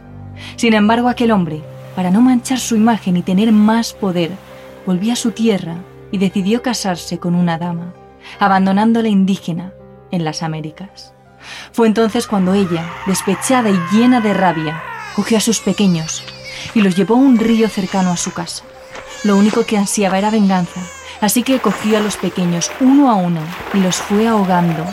Sin 0.56 0.74
embargo, 0.74 1.08
aquel 1.08 1.32
hombre, 1.32 1.62
para 1.96 2.12
no 2.12 2.22
manchar 2.22 2.60
su 2.60 2.76
imagen 2.76 3.18
y 3.18 3.22
tener 3.22 3.52
más 3.52 3.94
poder, 3.94 4.32
volvió 4.86 5.14
a 5.14 5.18
su 5.18 5.32
tierra 5.32 5.78
y 6.12 6.18
decidió 6.18 6.62
casarse 6.62 7.18
con 7.18 7.36
una 7.36 7.58
dama, 7.58 7.94
abandonando 8.40 9.02
la 9.02 9.10
indígena 9.10 9.74
en 10.12 10.24
las 10.24 10.44
Américas. 10.44 11.14
Fue 11.72 11.88
entonces 11.88 12.28
cuando 12.28 12.54
ella, 12.54 12.90
despechada 13.06 13.70
y 13.70 13.80
llena 13.92 14.22
de 14.22 14.34
rabia, 14.34 14.82
cogió 15.16 15.38
a 15.38 15.42
sus 15.42 15.60
pequeños 15.60 16.24
y 16.74 16.82
los 16.82 16.96
llevó 16.96 17.16
a 17.16 17.20
un 17.20 17.38
río 17.38 17.70
cercano 17.70 18.12
a 18.12 18.18
su 18.18 18.32
casa. 18.32 18.64
Lo 19.24 19.38
único 19.38 19.66
que 19.66 19.78
ansiaba 19.78 20.18
era 20.18 20.30
venganza, 20.30 20.82
así 21.22 21.44
que 21.44 21.60
cogió 21.60 21.98
a 21.98 22.02
los 22.02 22.18
pequeños 22.18 22.72
uno 22.80 23.10
a 23.10 23.16
uno 23.16 23.42
y 23.74 23.78
los 23.80 23.98
fue 23.98 24.28
ahogando. 24.28 24.86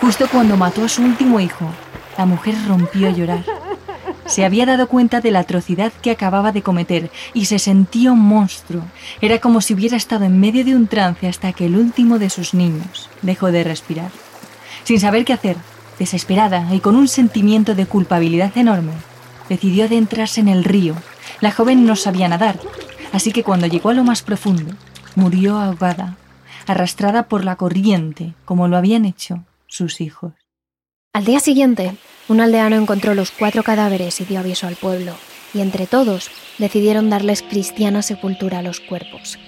Justo 0.00 0.28
cuando 0.30 0.56
mató 0.56 0.84
a 0.84 0.88
su 0.88 1.02
último 1.02 1.40
hijo, 1.40 1.66
la 2.16 2.26
mujer 2.26 2.54
rompió 2.66 3.08
a 3.08 3.10
llorar. 3.10 3.44
Se 4.26 4.44
había 4.44 4.64
dado 4.64 4.88
cuenta 4.88 5.20
de 5.20 5.30
la 5.30 5.40
atrocidad 5.40 5.92
que 5.92 6.10
acababa 6.10 6.52
de 6.52 6.62
cometer 6.62 7.10
y 7.34 7.44
se 7.44 7.58
sentía 7.58 8.12
un 8.12 8.20
monstruo. 8.20 8.82
Era 9.20 9.38
como 9.38 9.60
si 9.60 9.74
hubiera 9.74 9.96
estado 9.96 10.24
en 10.24 10.40
medio 10.40 10.64
de 10.64 10.74
un 10.74 10.86
trance 10.86 11.28
hasta 11.28 11.52
que 11.52 11.66
el 11.66 11.76
último 11.76 12.18
de 12.18 12.30
sus 12.30 12.54
niños 12.54 13.10
dejó 13.22 13.52
de 13.52 13.64
respirar. 13.64 14.10
Sin 14.84 14.98
saber 14.98 15.24
qué 15.24 15.34
hacer, 15.34 15.56
desesperada 15.98 16.74
y 16.74 16.80
con 16.80 16.96
un 16.96 17.08
sentimiento 17.08 17.74
de 17.74 17.86
culpabilidad 17.86 18.56
enorme, 18.56 18.92
decidió 19.48 19.84
adentrarse 19.84 20.40
en 20.40 20.48
el 20.48 20.64
río. 20.64 20.94
La 21.40 21.52
joven 21.52 21.84
no 21.84 21.96
sabía 21.96 22.28
nadar, 22.28 22.58
así 23.12 23.32
que 23.32 23.42
cuando 23.42 23.66
llegó 23.66 23.90
a 23.90 23.94
lo 23.94 24.04
más 24.04 24.22
profundo, 24.22 24.74
murió 25.14 25.58
ahogada, 25.58 26.16
arrastrada 26.66 27.24
por 27.24 27.44
la 27.44 27.56
corriente, 27.56 28.34
como 28.44 28.68
lo 28.68 28.76
habían 28.76 29.04
hecho 29.04 29.44
sus 29.66 30.00
hijos. 30.00 30.32
Al 31.12 31.24
día 31.24 31.40
siguiente, 31.40 31.96
un 32.28 32.40
aldeano 32.40 32.76
encontró 32.76 33.14
los 33.14 33.30
cuatro 33.30 33.62
cadáveres 33.62 34.20
y 34.20 34.24
dio 34.24 34.40
aviso 34.40 34.66
al 34.66 34.76
pueblo, 34.76 35.12
y 35.52 35.60
entre 35.60 35.86
todos 35.86 36.30
decidieron 36.58 37.10
darles 37.10 37.42
cristiana 37.42 38.02
sepultura 38.02 38.58
a 38.58 38.62
los 38.62 38.80
cuerpos. 38.80 39.38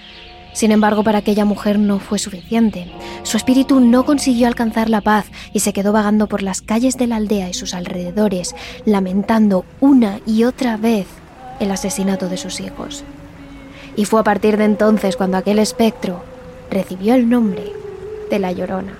Sin 0.53 0.71
embargo, 0.71 1.03
para 1.03 1.19
aquella 1.19 1.45
mujer 1.45 1.77
no 1.77 1.99
fue 1.99 2.17
suficiente. 2.17 2.91
Su 3.21 3.37
espíritu 3.37 3.79
no 3.79 4.05
consiguió 4.05 4.47
alcanzar 4.47 4.89
la 4.89 5.01
paz 5.01 5.27
y 5.53 5.59
se 5.59 5.71
quedó 5.71 5.91
vagando 5.91 6.27
por 6.27 6.41
las 6.41 6.61
calles 6.61 6.97
de 6.97 7.05
la 7.05 7.17
aldea 7.17 7.49
y 7.49 7.53
sus 7.53 7.75
alrededores, 7.75 8.55
lamentando 8.83 9.65
una 9.81 10.19
y 10.25 10.45
otra 10.45 10.77
vez 10.77 11.05
el 11.59 11.69
asesinato 11.69 12.27
de 12.27 12.37
sus 12.37 12.59
hijos. 12.59 13.03
Y 13.97 14.05
fue 14.05 14.21
a 14.21 14.23
partir 14.23 14.55
de 14.55 14.63
entonces 14.63 15.17
cuando 15.17 15.35
aquel 15.35 15.59
espectro 15.59 16.21
recibió 16.71 17.15
el 17.15 17.27
nombre 17.27 17.73
de 18.29 18.39
La 18.39 18.53
Llorona. 18.53 18.93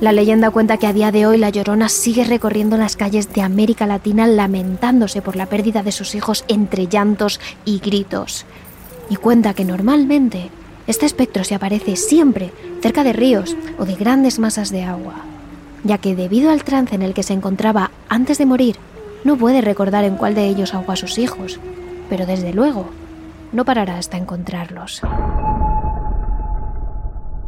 La 0.00 0.12
leyenda 0.12 0.50
cuenta 0.50 0.78
que 0.78 0.86
a 0.86 0.94
día 0.94 1.12
de 1.12 1.26
hoy 1.26 1.36
La 1.36 1.50
Llorona 1.50 1.90
sigue 1.90 2.24
recorriendo 2.24 2.78
las 2.78 2.96
calles 2.96 3.32
de 3.34 3.42
América 3.42 3.86
Latina 3.86 4.26
lamentándose 4.26 5.20
por 5.20 5.36
la 5.36 5.44
pérdida 5.44 5.82
de 5.82 5.92
sus 5.92 6.14
hijos 6.14 6.44
entre 6.48 6.86
llantos 6.88 7.38
y 7.66 7.78
gritos 7.78 8.46
y 9.10 9.16
cuenta 9.16 9.52
que 9.52 9.66
normalmente 9.66 10.50
este 10.86 11.04
espectro 11.04 11.44
se 11.44 11.54
aparece 11.54 11.96
siempre 11.96 12.50
cerca 12.80 13.04
de 13.04 13.12
ríos 13.12 13.54
o 13.78 13.84
de 13.84 13.96
grandes 13.96 14.38
masas 14.38 14.70
de 14.70 14.84
agua, 14.84 15.16
ya 15.84 15.98
que 15.98 16.16
debido 16.16 16.50
al 16.50 16.64
trance 16.64 16.94
en 16.94 17.02
el 17.02 17.12
que 17.12 17.22
se 17.22 17.34
encontraba 17.34 17.90
antes 18.08 18.38
de 18.38 18.46
morir, 18.46 18.76
no 19.24 19.36
puede 19.36 19.60
recordar 19.60 20.04
en 20.04 20.16
cuál 20.16 20.34
de 20.34 20.46
ellos 20.46 20.72
ahogó 20.72 20.92
a 20.92 20.96
sus 20.96 21.18
hijos, 21.18 21.60
pero 22.08 22.24
desde 22.24 22.54
luego 22.54 22.88
no 23.52 23.64
parará 23.64 23.98
hasta 23.98 24.16
encontrarlos. 24.16 25.02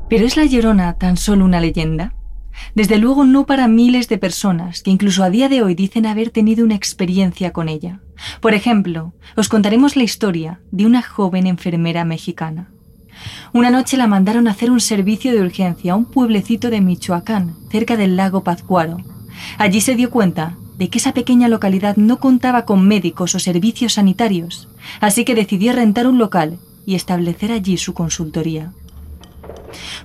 ¿Pero 0.08 0.26
es 0.26 0.36
la 0.36 0.44
Llorona 0.44 0.94
tan 0.94 1.16
solo 1.16 1.44
una 1.44 1.60
leyenda? 1.60 2.14
Desde 2.74 2.98
luego 2.98 3.24
no 3.24 3.46
para 3.46 3.66
miles 3.66 4.08
de 4.08 4.18
personas 4.18 4.82
que 4.82 4.90
incluso 4.90 5.24
a 5.24 5.30
día 5.30 5.48
de 5.48 5.62
hoy 5.62 5.74
dicen 5.74 6.06
haber 6.06 6.30
tenido 6.30 6.64
una 6.64 6.74
experiencia 6.74 7.52
con 7.52 7.68
ella. 7.68 8.00
Por 8.40 8.54
ejemplo, 8.54 9.14
os 9.36 9.48
contaremos 9.48 9.96
la 9.96 10.02
historia 10.02 10.60
de 10.70 10.86
una 10.86 11.02
joven 11.02 11.46
enfermera 11.46 12.04
mexicana. 12.04 12.70
Una 13.52 13.70
noche 13.70 13.96
la 13.96 14.06
mandaron 14.06 14.48
a 14.48 14.52
hacer 14.52 14.70
un 14.70 14.80
servicio 14.80 15.32
de 15.32 15.40
urgencia 15.40 15.92
a 15.92 15.96
un 15.96 16.06
pueblecito 16.06 16.70
de 16.70 16.80
Michoacán, 16.80 17.56
cerca 17.70 17.96
del 17.96 18.16
lago 18.16 18.44
Pazcuaro. 18.44 18.98
Allí 19.58 19.80
se 19.80 19.94
dio 19.94 20.10
cuenta 20.10 20.56
que 20.88 20.98
esa 20.98 21.14
pequeña 21.14 21.48
localidad 21.48 21.96
no 21.96 22.18
contaba 22.18 22.64
con 22.64 22.86
médicos 22.86 23.34
o 23.34 23.38
servicios 23.38 23.94
sanitarios, 23.94 24.68
así 25.00 25.24
que 25.24 25.34
decidió 25.34 25.72
rentar 25.72 26.06
un 26.06 26.18
local 26.18 26.58
y 26.86 26.94
establecer 26.94 27.52
allí 27.52 27.76
su 27.76 27.94
consultoría. 27.94 28.72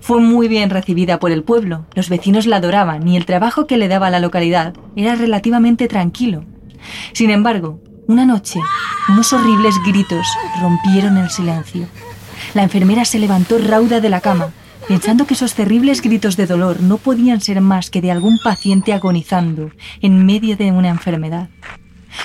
Fue 0.02 0.22
muy 0.22 0.48
bien 0.48 0.70
recibida 0.70 1.20
por 1.20 1.32
el 1.32 1.44
pueblo, 1.44 1.86
los 1.94 2.10
vecinos 2.10 2.46
la 2.46 2.58
adoraban 2.58 3.08
y 3.08 3.18
el 3.18 3.26
trabajo 3.26 3.68
que 3.68 3.78
le 3.78 3.88
daba 3.88 4.08
a 4.08 4.12
la 4.12 4.20
localidad 4.20 4.74
era 4.96 5.16
relativamente 5.16 5.88
tranquilo. 5.88 6.44
Sin 7.14 7.30
embargo, 7.30 7.80
una 8.08 8.26
noche, 8.26 8.60
unos 9.10 9.34
horribles 9.34 9.76
gritos 9.86 10.26
rompieron 10.62 11.18
el 11.18 11.30
silencio. 11.30 11.88
La 12.54 12.64
enfermera 12.64 13.04
se 13.04 13.20
levantó 13.20 13.58
rauda 13.58 14.00
de 14.00 14.10
la 14.10 14.22
cama, 14.22 14.54
pensando 14.88 15.26
que 15.26 15.34
esos 15.34 15.54
terribles 15.54 16.02
gritos 16.02 16.38
de 16.38 16.48
dolor 16.48 16.82
no 16.82 16.98
podían 16.98 17.42
ser 17.42 17.62
más 17.62 17.90
que 17.90 18.02
de 18.02 18.12
algún 18.12 18.40
paciente 18.44 18.94
agonizando 18.94 19.72
en 20.02 20.26
medio 20.26 20.58
de 20.58 20.72
una 20.72 20.90
enfermedad. 20.90 21.50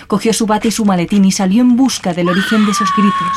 Cogió 0.06 0.32
su 0.32 0.46
bate 0.46 0.68
y 0.68 0.72
su 0.72 0.84
maletín 0.84 1.24
y 1.24 1.32
salió 1.32 1.60
en 1.60 1.76
busca 1.76 2.14
del 2.14 2.28
origen 2.28 2.64
de 2.64 2.72
esos 2.72 2.88
gritos, 2.96 3.32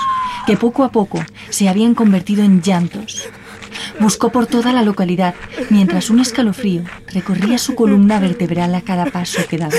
que 0.45 0.57
poco 0.57 0.83
a 0.83 0.91
poco 0.91 1.23
se 1.49 1.67
habían 1.67 1.95
convertido 1.95 2.43
en 2.43 2.61
llantos, 2.61 3.29
Buscó 3.99 4.29
por 4.29 4.47
toda 4.47 4.73
la 4.73 4.83
localidad, 4.83 5.35
mientras 5.69 6.09
un 6.09 6.19
escalofrío 6.19 6.83
recorría 7.13 7.57
su 7.57 7.75
columna 7.75 8.19
vertebral 8.19 8.75
a 8.75 8.81
cada 8.81 9.05
paso 9.05 9.41
que 9.49 9.57
daba. 9.57 9.75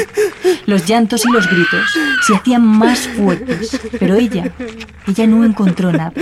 Los 0.67 0.87
llantos 0.87 1.25
y 1.25 1.31
los 1.31 1.49
gritos 1.49 1.91
se 2.27 2.35
hacían 2.35 2.67
más 2.67 3.09
fuertes, 3.09 3.79
pero 3.99 4.17
ella, 4.17 4.53
ella 5.07 5.27
no 5.27 5.45
encontró 5.45 5.93
nada. 5.93 6.13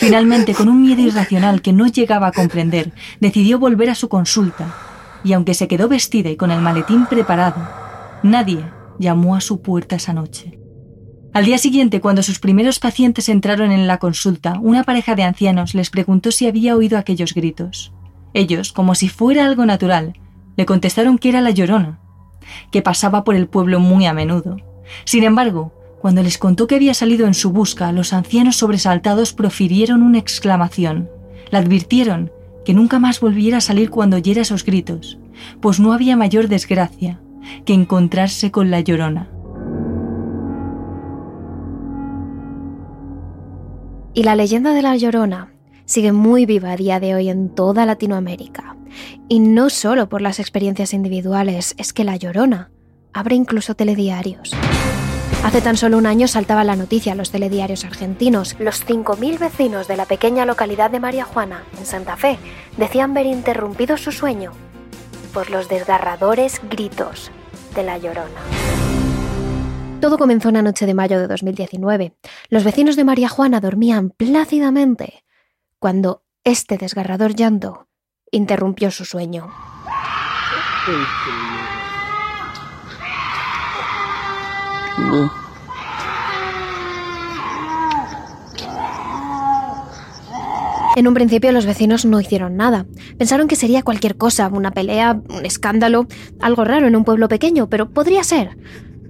Finalmente, 0.00 0.54
con 0.54 0.70
un 0.70 0.80
miedo 0.80 1.02
irracional 1.02 1.60
que 1.60 1.74
no 1.74 1.86
llegaba 1.86 2.28
a 2.28 2.32
comprender, 2.32 2.90
decidió 3.20 3.58
volver 3.58 3.90
a 3.90 3.94
su 3.94 4.08
consulta, 4.08 4.74
y 5.22 5.34
aunque 5.34 5.52
se 5.52 5.68
quedó 5.68 5.88
vestida 5.88 6.30
y 6.30 6.36
con 6.36 6.50
el 6.50 6.62
maletín 6.62 7.04
preparado, 7.04 7.68
nadie 8.22 8.64
llamó 8.98 9.36
a 9.36 9.42
su 9.42 9.60
puerta 9.60 9.96
esa 9.96 10.14
noche. 10.14 10.58
Al 11.34 11.44
día 11.44 11.58
siguiente, 11.58 12.00
cuando 12.00 12.22
sus 12.22 12.38
primeros 12.38 12.78
pacientes 12.78 13.28
entraron 13.28 13.72
en 13.72 13.86
la 13.86 13.98
consulta, 13.98 14.58
una 14.62 14.84
pareja 14.84 15.14
de 15.16 15.24
ancianos 15.24 15.74
les 15.74 15.90
preguntó 15.90 16.30
si 16.32 16.46
había 16.46 16.76
oído 16.76 16.96
aquellos 16.96 17.34
gritos. 17.34 17.92
Ellos, 18.32 18.72
como 18.72 18.94
si 18.94 19.10
fuera 19.10 19.44
algo 19.44 19.66
natural, 19.66 20.18
le 20.56 20.64
contestaron 20.64 21.18
que 21.18 21.28
era 21.28 21.42
la 21.42 21.50
llorona, 21.50 22.00
que 22.72 22.80
pasaba 22.80 23.22
por 23.22 23.34
el 23.34 23.48
pueblo 23.48 23.80
muy 23.80 24.06
a 24.06 24.14
menudo. 24.14 24.56
Sin 25.04 25.24
embargo, 25.24 25.74
cuando 26.00 26.22
les 26.22 26.38
contó 26.38 26.66
que 26.66 26.76
había 26.76 26.94
salido 26.94 27.26
en 27.26 27.34
su 27.34 27.52
busca, 27.52 27.92
los 27.92 28.14
ancianos 28.14 28.56
sobresaltados 28.56 29.34
profirieron 29.34 30.02
una 30.02 30.18
exclamación. 30.18 31.10
La 31.50 31.58
advirtieron 31.58 32.32
que 32.64 32.72
nunca 32.72 32.98
más 32.98 33.20
volviera 33.20 33.58
a 33.58 33.60
salir 33.60 33.90
cuando 33.90 34.16
oyera 34.16 34.40
esos 34.40 34.64
gritos, 34.64 35.18
pues 35.60 35.78
no 35.78 35.92
había 35.92 36.16
mayor 36.16 36.48
desgracia 36.48 37.20
que 37.66 37.74
encontrarse 37.74 38.50
con 38.50 38.70
la 38.70 38.80
llorona. 38.80 39.28
Y 44.14 44.24
la 44.24 44.34
leyenda 44.34 44.72
de 44.72 44.82
la 44.82 44.96
Llorona 44.96 45.52
sigue 45.84 46.12
muy 46.12 46.44
viva 46.44 46.72
a 46.72 46.76
día 46.76 46.98
de 46.98 47.14
hoy 47.14 47.28
en 47.28 47.48
toda 47.48 47.86
Latinoamérica. 47.86 48.76
Y 49.28 49.38
no 49.38 49.70
solo 49.70 50.08
por 50.08 50.20
las 50.20 50.40
experiencias 50.40 50.94
individuales, 50.94 51.74
es 51.78 51.92
que 51.92 52.04
la 52.04 52.16
Llorona 52.16 52.70
abre 53.12 53.36
incluso 53.36 53.74
telediarios. 53.76 54.50
Hace 55.42 55.62
tan 55.62 55.78
solo 55.78 55.96
un 55.96 56.06
año 56.06 56.28
saltaba 56.28 56.64
la 56.64 56.76
noticia 56.76 57.12
a 57.12 57.16
los 57.16 57.30
telediarios 57.30 57.84
argentinos. 57.84 58.54
Los 58.58 58.86
5.000 58.86 59.38
vecinos 59.38 59.88
de 59.88 59.96
la 59.96 60.04
pequeña 60.04 60.44
localidad 60.44 60.90
de 60.90 61.00
María 61.00 61.24
Juana, 61.24 61.64
en 61.78 61.86
Santa 61.86 62.16
Fe, 62.16 62.38
decían 62.76 63.14
ver 63.14 63.24
interrumpido 63.24 63.96
su 63.96 64.12
sueño 64.12 64.52
por 65.32 65.50
los 65.50 65.68
desgarradores 65.68 66.60
gritos 66.68 67.30
de 67.74 67.82
la 67.82 67.96
Llorona. 67.96 68.40
Todo 70.00 70.18
comenzó 70.18 70.50
una 70.50 70.62
noche 70.62 70.86
de 70.86 70.94
mayo 70.94 71.18
de 71.18 71.26
2019. 71.26 72.14
Los 72.50 72.64
vecinos 72.64 72.96
de 72.96 73.04
María 73.04 73.28
Juana 73.28 73.60
dormían 73.60 74.10
plácidamente 74.10 75.24
cuando 75.78 76.22
este 76.44 76.76
desgarrador 76.76 77.34
llanto 77.34 77.88
interrumpió 78.30 78.90
su 78.90 79.04
sueño. 79.06 79.50
En 90.96 91.06
un 91.08 91.14
principio 91.14 91.52
los 91.52 91.66
vecinos 91.66 92.04
no 92.04 92.20
hicieron 92.20 92.56
nada. 92.56 92.84
Pensaron 93.16 93.48
que 93.48 93.56
sería 93.56 93.82
cualquier 93.82 94.16
cosa, 94.16 94.48
una 94.48 94.72
pelea, 94.72 95.22
un 95.28 95.46
escándalo, 95.46 96.06
algo 96.40 96.64
raro 96.64 96.88
en 96.88 96.96
un 96.96 97.04
pueblo 97.04 97.28
pequeño, 97.28 97.68
pero 97.70 97.88
podría 97.88 98.22
ser. 98.22 98.58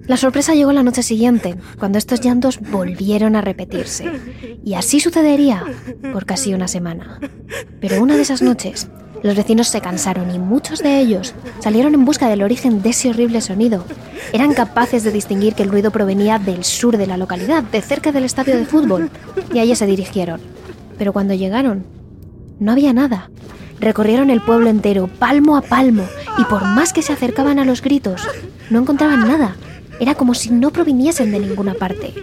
La 0.07 0.15
sorpresa 0.17 0.53
llegó 0.53 0.71
la 0.71 0.83
noche 0.83 1.03
siguiente, 1.03 1.55
cuando 1.79 1.97
estos 1.97 2.21
llantos 2.21 2.59
volvieron 2.59 3.35
a 3.35 3.41
repetirse. 3.41 4.09
Y 4.63 4.75
así 4.75 4.99
sucedería 4.99 5.65
por 6.13 6.25
casi 6.25 6.53
una 6.53 6.67
semana. 6.67 7.19
Pero 7.79 8.01
una 8.01 8.15
de 8.15 8.21
esas 8.21 8.41
noches, 8.41 8.89
los 9.23 9.35
vecinos 9.35 9.67
se 9.67 9.81
cansaron 9.81 10.33
y 10.33 10.39
muchos 10.39 10.79
de 10.79 10.99
ellos 10.99 11.35
salieron 11.59 11.93
en 11.93 12.05
busca 12.05 12.27
del 12.27 12.41
origen 12.41 12.81
de 12.81 12.89
ese 12.89 13.09
horrible 13.09 13.41
sonido. 13.41 13.85
Eran 14.33 14.53
capaces 14.53 15.03
de 15.03 15.11
distinguir 15.11 15.53
que 15.53 15.63
el 15.63 15.69
ruido 15.69 15.91
provenía 15.91 16.39
del 16.39 16.63
sur 16.63 16.97
de 16.97 17.07
la 17.07 17.17
localidad, 17.17 17.63
de 17.63 17.81
cerca 17.81 18.11
del 18.11 18.23
estadio 18.23 18.57
de 18.57 18.65
fútbol, 18.65 19.09
y 19.53 19.59
allí 19.59 19.75
se 19.75 19.85
dirigieron. 19.85 20.41
Pero 20.97 21.13
cuando 21.13 21.33
llegaron, 21.33 21.85
no 22.59 22.71
había 22.71 22.93
nada. 22.93 23.29
Recorrieron 23.79 24.29
el 24.29 24.41
pueblo 24.41 24.69
entero, 24.69 25.07
palmo 25.07 25.57
a 25.57 25.61
palmo, 25.61 26.03
y 26.37 26.43
por 26.45 26.63
más 26.63 26.93
que 26.93 27.01
se 27.01 27.13
acercaban 27.13 27.59
a 27.59 27.65
los 27.65 27.81
gritos, 27.81 28.27
no 28.69 28.79
encontraban 28.79 29.27
nada. 29.27 29.55
Era 29.99 30.15
como 30.15 30.33
si 30.33 30.49
no 30.49 30.71
proviniesen 30.71 31.31
de 31.31 31.39
ninguna 31.39 31.73
parte. 31.73 32.13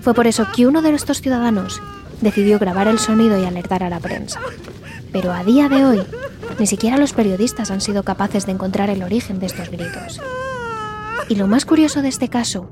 Fue 0.00 0.14
por 0.14 0.26
eso 0.26 0.46
que 0.54 0.66
uno 0.66 0.82
de 0.82 0.90
nuestros 0.90 1.20
ciudadanos 1.20 1.80
decidió 2.20 2.58
grabar 2.58 2.88
el 2.88 2.98
sonido 2.98 3.40
y 3.40 3.44
alertar 3.44 3.82
a 3.82 3.90
la 3.90 4.00
prensa. 4.00 4.40
Pero 5.12 5.32
a 5.32 5.44
día 5.44 5.68
de 5.68 5.84
hoy, 5.84 6.02
ni 6.58 6.66
siquiera 6.66 6.96
los 6.96 7.12
periodistas 7.12 7.70
han 7.70 7.80
sido 7.80 8.02
capaces 8.02 8.46
de 8.46 8.52
encontrar 8.52 8.90
el 8.90 9.02
origen 9.02 9.38
de 9.38 9.46
estos 9.46 9.70
gritos. 9.70 10.20
Y 11.28 11.34
lo 11.36 11.46
más 11.46 11.64
curioso 11.64 12.02
de 12.02 12.08
este 12.08 12.28
caso 12.28 12.68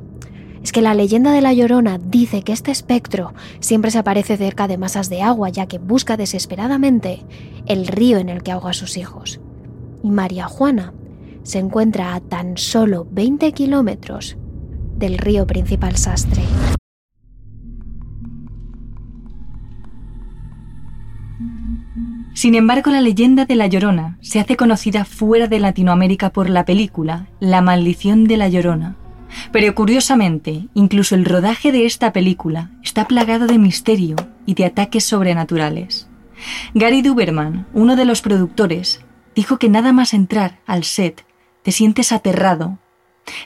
es 0.63 0.73
que 0.73 0.83
la 0.83 0.95
leyenda 0.95 1.33
de 1.33 1.41
la 1.41 1.53
Llorona 1.53 1.99
dice 1.99 2.43
que 2.43 2.53
este 2.53 2.71
espectro 2.71 3.33
siempre 3.61 3.91
se 3.91 3.99
aparece 3.99 4.37
cerca 4.37 4.69
de 4.69 4.79
masas 4.79 5.09
de 5.09 5.23
agua 5.23 5.49
ya 5.49 5.67
que 5.67 5.79
busca 5.79 6.17
desesperadamente 6.17 7.25
el 7.67 7.87
río 7.87 8.19
en 8.19 8.29
el 8.29 8.43
que 8.43 8.53
ahoga 8.53 8.71
a 8.71 8.75
sus 8.75 8.97
hijos. 8.97 9.41
Y 10.03 10.11
María 10.11 10.47
Juana 10.47 10.93
se 11.43 11.59
encuentra 11.59 12.15
a 12.15 12.21
tan 12.21 12.57
solo 12.57 13.07
20 13.11 13.53
kilómetros 13.53 14.37
del 14.97 15.19
río 15.19 15.47
principal 15.47 15.97
Sastre. 15.97 16.43
Sin 22.33 22.55
embargo, 22.55 22.91
la 22.91 23.01
leyenda 23.01 23.45
de 23.45 23.57
La 23.57 23.67
Llorona 23.67 24.17
se 24.21 24.41
hace 24.41 24.57
conocida 24.57 25.05
fuera 25.05 25.47
de 25.47 25.59
Latinoamérica 25.59 26.31
por 26.31 26.49
la 26.49 26.65
película 26.65 27.27
La 27.41 27.61
maldición 27.61 28.25
de 28.25 28.37
La 28.37 28.49
Llorona. 28.49 28.97
Pero 29.53 29.75
curiosamente, 29.75 30.69
incluso 30.75 31.15
el 31.15 31.25
rodaje 31.25 31.73
de 31.73 31.87
esta 31.87 32.13
película 32.13 32.71
está 32.83 33.07
plagado 33.07 33.47
de 33.47 33.59
misterio 33.59 34.17
y 34.47 34.55
de 34.55 34.65
ataques 34.65 35.05
sobrenaturales. 35.05 36.09
Gary 36.75 37.03
Duberman, 37.03 37.67
uno 37.75 37.97
de 37.97 38.05
los 38.05 38.23
productores, 38.23 39.01
dijo 39.35 39.59
que 39.59 39.69
nada 39.69 39.93
más 39.93 40.15
entrar 40.15 40.61
al 40.67 40.85
set 40.85 41.25
te 41.63 41.73
sientes 41.73 42.13
aterrado. 42.13 42.79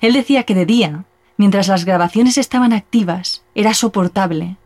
Él 0.00 0.12
decía 0.12 0.44
que 0.44 0.54
de 0.54 0.66
día, 0.66 1.04
mientras 1.36 1.68
las 1.68 1.84
grabaciones 1.84 2.38
estaban 2.38 2.72
activas, 2.72 3.44
era 3.54 3.74
soportable, 3.74 4.56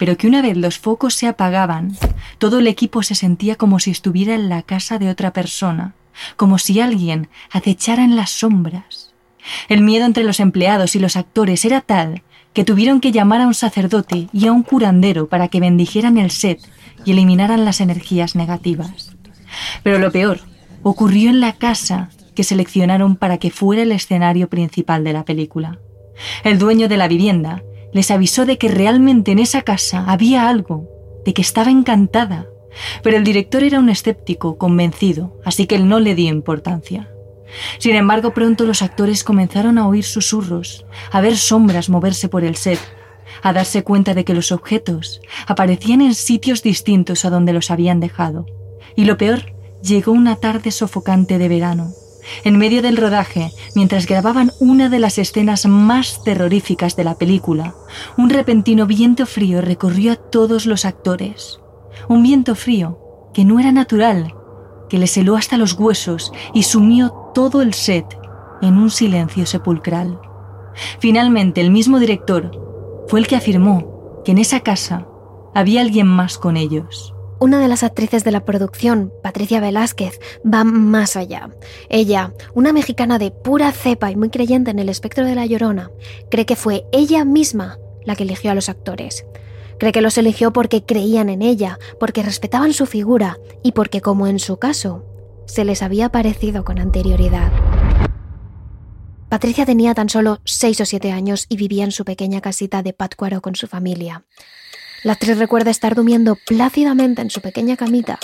pero 0.00 0.16
que 0.16 0.26
una 0.26 0.40
vez 0.40 0.56
los 0.56 0.78
focos 0.78 1.12
se 1.12 1.26
apagaban, 1.26 1.94
todo 2.38 2.60
el 2.60 2.68
equipo 2.68 3.02
se 3.02 3.14
sentía 3.14 3.56
como 3.56 3.78
si 3.80 3.90
estuviera 3.90 4.34
en 4.34 4.48
la 4.48 4.62
casa 4.62 4.98
de 4.98 5.10
otra 5.10 5.34
persona, 5.34 5.92
como 6.36 6.56
si 6.56 6.80
alguien 6.80 7.28
acechara 7.50 8.02
en 8.02 8.16
las 8.16 8.30
sombras. 8.30 9.12
El 9.68 9.82
miedo 9.82 10.06
entre 10.06 10.24
los 10.24 10.40
empleados 10.40 10.96
y 10.96 11.00
los 11.00 11.16
actores 11.16 11.66
era 11.66 11.82
tal 11.82 12.22
que 12.54 12.64
tuvieron 12.64 13.02
que 13.02 13.12
llamar 13.12 13.42
a 13.42 13.46
un 13.46 13.52
sacerdote 13.52 14.28
y 14.32 14.46
a 14.46 14.52
un 14.52 14.62
curandero 14.62 15.28
para 15.28 15.48
que 15.48 15.60
bendijeran 15.60 16.16
el 16.16 16.30
set 16.30 16.60
y 17.04 17.10
eliminaran 17.10 17.66
las 17.66 17.82
energías 17.82 18.34
negativas. 18.34 19.14
Pero 19.82 19.98
lo 19.98 20.10
peor 20.10 20.40
ocurrió 20.82 21.28
en 21.28 21.40
la 21.40 21.52
casa 21.52 22.08
que 22.34 22.42
seleccionaron 22.42 23.16
para 23.16 23.36
que 23.36 23.50
fuera 23.50 23.82
el 23.82 23.92
escenario 23.92 24.48
principal 24.48 25.04
de 25.04 25.12
la 25.12 25.26
película. 25.26 25.78
El 26.42 26.58
dueño 26.58 26.88
de 26.88 26.96
la 26.96 27.06
vivienda 27.06 27.62
les 27.92 28.10
avisó 28.10 28.46
de 28.46 28.58
que 28.58 28.68
realmente 28.68 29.32
en 29.32 29.38
esa 29.38 29.62
casa 29.62 30.04
había 30.06 30.48
algo, 30.48 30.88
de 31.24 31.34
que 31.34 31.42
estaba 31.42 31.70
encantada, 31.70 32.46
pero 33.02 33.16
el 33.16 33.24
director 33.24 33.62
era 33.62 33.78
un 33.78 33.88
escéptico 33.88 34.58
convencido, 34.58 35.40
así 35.44 35.66
que 35.66 35.74
él 35.74 35.88
no 35.88 36.00
le 36.00 36.14
dio 36.14 36.28
importancia. 36.28 37.10
Sin 37.78 37.96
embargo, 37.96 38.32
pronto 38.32 38.64
los 38.64 38.82
actores 38.82 39.24
comenzaron 39.24 39.78
a 39.78 39.88
oír 39.88 40.04
susurros, 40.04 40.86
a 41.10 41.20
ver 41.20 41.36
sombras 41.36 41.88
moverse 41.88 42.28
por 42.28 42.44
el 42.44 42.56
set, 42.56 42.78
a 43.42 43.52
darse 43.52 43.82
cuenta 43.82 44.14
de 44.14 44.24
que 44.24 44.34
los 44.34 44.52
objetos 44.52 45.20
aparecían 45.46 46.00
en 46.00 46.14
sitios 46.14 46.62
distintos 46.62 47.24
a 47.24 47.30
donde 47.30 47.52
los 47.52 47.70
habían 47.70 48.00
dejado. 48.00 48.46
Y 48.94 49.04
lo 49.04 49.16
peor, 49.16 49.52
llegó 49.82 50.12
una 50.12 50.36
tarde 50.36 50.70
sofocante 50.70 51.38
de 51.38 51.48
verano, 51.48 51.92
en 52.44 52.58
medio 52.58 52.82
del 52.82 52.96
rodaje, 52.96 53.52
mientras 53.74 54.06
grababan 54.06 54.52
una 54.60 54.88
de 54.88 54.98
las 54.98 55.18
escenas 55.18 55.66
más 55.66 56.22
terroríficas 56.24 56.96
de 56.96 57.04
la 57.04 57.16
película, 57.16 57.74
un 58.16 58.30
repentino 58.30 58.86
viento 58.86 59.26
frío 59.26 59.60
recorrió 59.60 60.12
a 60.12 60.16
todos 60.16 60.66
los 60.66 60.84
actores. 60.84 61.60
Un 62.08 62.22
viento 62.22 62.54
frío 62.54 62.98
que 63.34 63.44
no 63.44 63.58
era 63.58 63.72
natural, 63.72 64.34
que 64.88 64.98
les 64.98 65.16
heló 65.16 65.36
hasta 65.36 65.56
los 65.56 65.74
huesos 65.74 66.32
y 66.52 66.64
sumió 66.64 67.10
todo 67.34 67.62
el 67.62 67.74
set 67.74 68.18
en 68.62 68.76
un 68.76 68.90
silencio 68.90 69.46
sepulcral. 69.46 70.18
Finalmente, 70.98 71.60
el 71.60 71.70
mismo 71.70 71.98
director 71.98 72.50
fue 73.08 73.20
el 73.20 73.26
que 73.26 73.36
afirmó 73.36 74.22
que 74.24 74.32
en 74.32 74.38
esa 74.38 74.60
casa 74.60 75.06
había 75.54 75.80
alguien 75.80 76.06
más 76.06 76.38
con 76.38 76.56
ellos. 76.56 77.14
Una 77.42 77.58
de 77.58 77.68
las 77.68 77.82
actrices 77.84 78.22
de 78.22 78.32
la 78.32 78.44
producción, 78.44 79.10
Patricia 79.22 79.60
Velázquez, 79.60 80.20
va 80.44 80.62
más 80.62 81.16
allá. 81.16 81.48
Ella, 81.88 82.34
una 82.52 82.74
mexicana 82.74 83.18
de 83.18 83.30
pura 83.30 83.72
cepa 83.72 84.10
y 84.10 84.16
muy 84.16 84.28
creyente 84.28 84.70
en 84.70 84.78
el 84.78 84.90
espectro 84.90 85.24
de 85.24 85.34
la 85.34 85.46
llorona, 85.46 85.90
cree 86.30 86.44
que 86.44 86.54
fue 86.54 86.84
ella 86.92 87.24
misma 87.24 87.78
la 88.04 88.14
que 88.14 88.24
eligió 88.24 88.50
a 88.50 88.54
los 88.54 88.68
actores. 88.68 89.24
Cree 89.78 89.90
que 89.90 90.02
los 90.02 90.18
eligió 90.18 90.52
porque 90.52 90.84
creían 90.84 91.30
en 91.30 91.40
ella, 91.40 91.78
porque 91.98 92.22
respetaban 92.22 92.74
su 92.74 92.84
figura 92.84 93.38
y 93.62 93.72
porque, 93.72 94.02
como 94.02 94.26
en 94.26 94.38
su 94.38 94.58
caso, 94.58 95.06
se 95.46 95.64
les 95.64 95.82
había 95.82 96.10
parecido 96.10 96.62
con 96.62 96.78
anterioridad. 96.78 97.50
Patricia 99.30 99.64
tenía 99.64 99.94
tan 99.94 100.10
solo 100.10 100.40
seis 100.44 100.78
o 100.82 100.84
siete 100.84 101.10
años 101.10 101.46
y 101.48 101.56
vivía 101.56 101.84
en 101.84 101.92
su 101.92 102.04
pequeña 102.04 102.42
casita 102.42 102.82
de 102.82 102.92
Pátzcuaro 102.92 103.40
con 103.40 103.54
su 103.54 103.66
familia. 103.66 104.24
La 105.02 105.12
actriz 105.12 105.38
recuerda 105.38 105.70
estar 105.70 105.94
durmiendo 105.94 106.36
plácidamente 106.36 107.22
en 107.22 107.30
su 107.30 107.40
pequeña 107.40 107.76
camita 107.76 108.18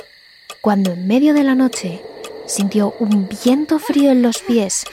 cuando 0.60 0.92
en 0.92 1.06
medio 1.06 1.32
de 1.32 1.42
la 1.42 1.54
noche 1.54 2.02
sintió 2.46 2.94
un 2.98 3.28
viento 3.28 3.78
frío 3.78 4.10
en 4.10 4.20
los 4.20 4.40
pies 4.40 4.84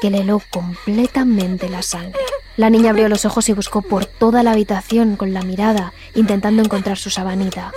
que 0.00 0.10
le 0.10 0.20
heló 0.20 0.40
completamente 0.50 1.68
la 1.68 1.82
sangre. 1.82 2.20
La 2.56 2.70
niña 2.70 2.90
abrió 2.90 3.08
los 3.10 3.26
ojos 3.26 3.48
y 3.50 3.52
buscó 3.52 3.82
por 3.82 4.06
toda 4.06 4.42
la 4.42 4.52
habitación 4.52 5.16
con 5.16 5.34
la 5.34 5.42
mirada, 5.42 5.92
intentando 6.14 6.62
encontrar 6.62 6.96
su 6.96 7.10
sabanita. 7.10 7.72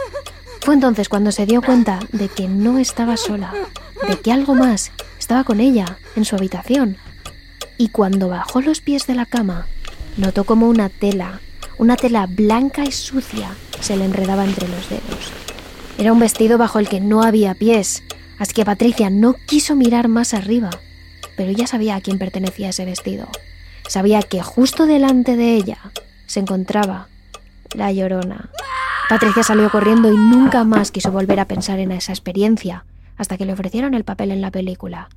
Fue 0.62 0.74
entonces 0.74 1.10
cuando 1.10 1.34
se 1.34 1.46
dio 1.46 1.62
cuenta 1.62 2.00
de 2.14 2.30
que 2.30 2.48
no 2.48 2.80
estaba 2.80 3.18
sola, 3.18 3.54
de 4.08 4.20
que 4.20 4.32
algo 4.32 4.56
más 4.56 4.92
estaba 5.20 5.44
con 5.44 5.60
ella 5.60 5.98
en 6.16 6.24
su 6.24 6.38
habitación. 6.38 6.96
Y 7.78 7.90
cuando 7.90 8.30
bajó 8.30 8.62
los 8.62 8.80
pies 8.80 9.06
de 9.06 9.16
la 9.16 9.26
cama, 9.26 9.68
notó 10.16 10.46
como 10.46 10.70
una 10.70 10.88
tela 10.88 11.42
una 11.84 11.98
tela 11.98 12.28
blanca 12.28 12.86
y 12.86 12.94
sucia 12.94 13.50
se 13.82 13.98
le 13.98 14.06
enredaba 14.06 14.46
entre 14.46 14.70
los 14.70 14.90
dedos. 14.90 15.34
Era 15.98 16.14
un 16.14 16.20
vestido 16.20 16.58
bajo 16.58 16.80
el 16.80 16.88
que 16.88 17.02
no 17.02 17.24
había 17.24 17.56
pies, 17.56 18.04
así 18.40 18.54
que 18.54 18.64
Patricia 18.64 19.10
no 19.10 19.36
quiso 19.48 19.76
mirar 19.76 20.08
más 20.08 20.34
arriba, 20.34 20.70
pero 21.36 21.52
ya 21.52 21.68
sabía 21.68 21.98
a 21.98 22.02
quién 22.02 22.20
pertenecía 22.20 22.70
ese 22.70 22.86
vestido. 22.86 23.28
Sabía 23.90 24.22
que 24.22 24.42
justo 24.42 24.86
delante 24.86 25.36
de 25.36 25.56
ella 25.56 25.78
se 26.26 26.40
encontraba 26.40 27.10
la 27.76 27.92
llorona. 27.92 28.50
Patricia 29.10 29.44
salió 29.44 29.70
corriendo 29.70 30.10
y 30.10 30.16
nunca 30.16 30.64
más 30.64 30.90
quiso 30.90 31.12
volver 31.12 31.42
a 31.42 31.50
pensar 31.50 31.80
en 31.80 31.92
esa 31.92 32.14
experiencia 32.14 32.86
hasta 33.18 33.36
que 33.36 33.46
le 33.46 33.52
ofrecieron 33.52 33.94
el 33.94 34.06
papel 34.06 34.32
en 34.32 34.40
la 34.40 34.52
película. 34.52 35.10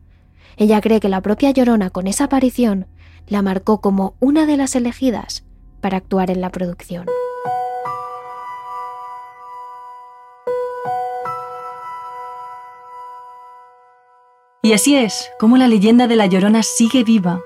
Ella 0.57 0.81
cree 0.81 0.99
que 0.99 1.09
la 1.09 1.21
propia 1.21 1.53
llorona 1.53 1.91
con 1.91 2.09
esa 2.09 2.25
aparición 2.25 2.89
la 3.29 3.41
marcó 3.41 3.81
como 3.81 4.17
una 4.19 4.47
de 4.47 4.57
las 4.57 4.75
elegidas 4.75 5.46
para 5.81 5.99
actuar 5.99 6.31
en 6.31 6.41
la 6.41 6.51
producción. 6.51 7.07
Y 14.63 14.73
así 14.73 14.97
es 14.97 15.31
como 15.39 15.57
la 15.57 15.69
leyenda 15.69 16.09
de 16.09 16.17
La 16.17 16.27
Llorona 16.27 16.65
sigue 16.65 17.05
viva, 17.05 17.41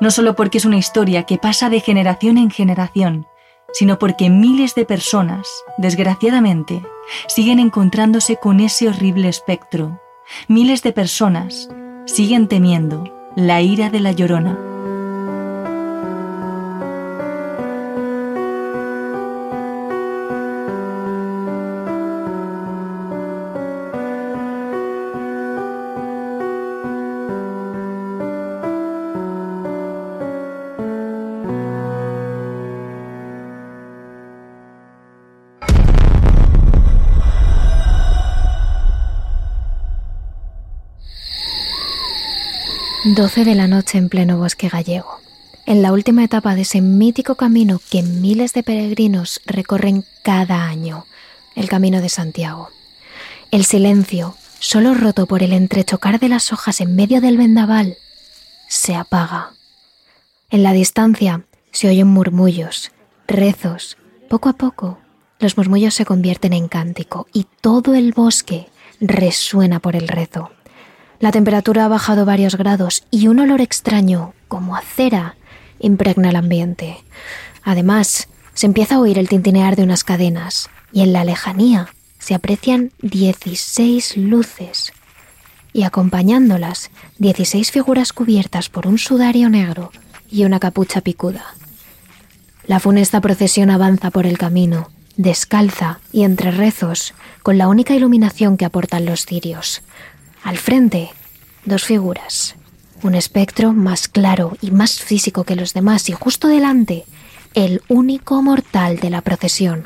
no 0.00 0.10
solo 0.10 0.34
porque 0.34 0.56
es 0.56 0.64
una 0.64 0.78
historia 0.78 1.24
que 1.24 1.36
pasa 1.36 1.68
de 1.68 1.80
generación 1.80 2.38
en 2.38 2.50
generación, 2.50 3.26
sino 3.74 3.98
porque 3.98 4.30
miles 4.30 4.74
de 4.74 4.86
personas, 4.86 5.46
desgraciadamente, 5.76 6.82
siguen 7.26 7.58
encontrándose 7.58 8.36
con 8.36 8.60
ese 8.60 8.88
horrible 8.88 9.28
espectro. 9.28 10.00
Miles 10.48 10.82
de 10.82 10.92
personas 10.92 11.68
siguen 12.06 12.48
temiendo 12.48 13.04
la 13.36 13.60
ira 13.60 13.90
de 13.90 14.00
la 14.00 14.12
Llorona. 14.12 14.73
Doce 43.14 43.44
de 43.44 43.54
la 43.54 43.68
noche 43.68 43.96
en 43.96 44.08
pleno 44.08 44.38
bosque 44.38 44.68
gallego, 44.68 45.20
en 45.66 45.82
la 45.82 45.92
última 45.92 46.24
etapa 46.24 46.56
de 46.56 46.62
ese 46.62 46.80
mítico 46.80 47.36
camino 47.36 47.80
que 47.88 48.02
miles 48.02 48.54
de 48.54 48.64
peregrinos 48.64 49.40
recorren 49.46 50.04
cada 50.24 50.64
año, 50.64 51.06
el 51.54 51.68
Camino 51.68 52.00
de 52.00 52.08
Santiago. 52.08 52.70
El 53.52 53.64
silencio, 53.64 54.34
solo 54.58 54.94
roto 54.94 55.26
por 55.26 55.44
el 55.44 55.52
entrechocar 55.52 56.18
de 56.18 56.28
las 56.28 56.52
hojas 56.52 56.80
en 56.80 56.96
medio 56.96 57.20
del 57.20 57.36
vendaval, 57.36 57.98
se 58.68 58.96
apaga. 58.96 59.50
En 60.50 60.64
la 60.64 60.72
distancia 60.72 61.44
se 61.70 61.88
oyen 61.88 62.08
murmullos, 62.08 62.90
rezos. 63.28 63.96
Poco 64.28 64.48
a 64.48 64.54
poco, 64.54 64.98
los 65.38 65.56
murmullos 65.56 65.94
se 65.94 66.04
convierten 66.04 66.52
en 66.52 66.66
cántico 66.66 67.28
y 67.32 67.46
todo 67.60 67.94
el 67.94 68.12
bosque 68.12 68.66
resuena 68.98 69.78
por 69.78 69.94
el 69.94 70.08
rezo. 70.08 70.50
La 71.24 71.32
temperatura 71.32 71.86
ha 71.86 71.88
bajado 71.88 72.26
varios 72.26 72.54
grados 72.54 73.02
y 73.10 73.28
un 73.28 73.40
olor 73.40 73.62
extraño, 73.62 74.34
como 74.46 74.76
a 74.76 74.82
cera, 74.82 75.36
impregna 75.78 76.28
el 76.28 76.36
ambiente. 76.36 76.98
Además, 77.62 78.28
se 78.52 78.66
empieza 78.66 78.96
a 78.96 78.98
oír 78.98 79.18
el 79.18 79.30
tintinear 79.30 79.74
de 79.74 79.84
unas 79.84 80.04
cadenas 80.04 80.68
y 80.92 81.00
en 81.00 81.14
la 81.14 81.24
lejanía 81.24 81.88
se 82.18 82.34
aprecian 82.34 82.92
16 83.00 84.18
luces. 84.18 84.92
y 85.72 85.84
acompañándolas 85.84 86.90
16 87.16 87.70
figuras 87.70 88.12
cubiertas 88.12 88.68
por 88.68 88.86
un 88.86 88.98
sudario 88.98 89.48
negro 89.48 89.92
y 90.30 90.44
una 90.44 90.60
capucha 90.60 91.00
picuda. 91.00 91.46
La 92.66 92.80
funesta 92.80 93.22
procesión 93.22 93.70
avanza 93.70 94.10
por 94.10 94.26
el 94.26 94.36
camino, 94.36 94.90
descalza 95.16 96.00
y 96.12 96.24
entre 96.24 96.50
rezos, 96.50 97.14
con 97.42 97.56
la 97.56 97.68
única 97.68 97.94
iluminación 97.94 98.58
que 98.58 98.66
aportan 98.66 99.06
los 99.06 99.24
cirios. 99.24 99.82
Al 100.44 100.58
frente, 100.58 101.10
dos 101.64 101.84
figuras, 101.84 102.54
un 103.02 103.14
espectro 103.14 103.72
más 103.72 104.08
claro 104.08 104.58
y 104.60 104.70
más 104.70 105.00
físico 105.00 105.44
que 105.44 105.56
los 105.56 105.72
demás 105.72 106.10
y 106.10 106.12
justo 106.12 106.48
delante, 106.48 107.04
el 107.54 107.80
único 107.88 108.42
mortal 108.42 108.98
de 108.98 109.08
la 109.08 109.22
procesión, 109.22 109.84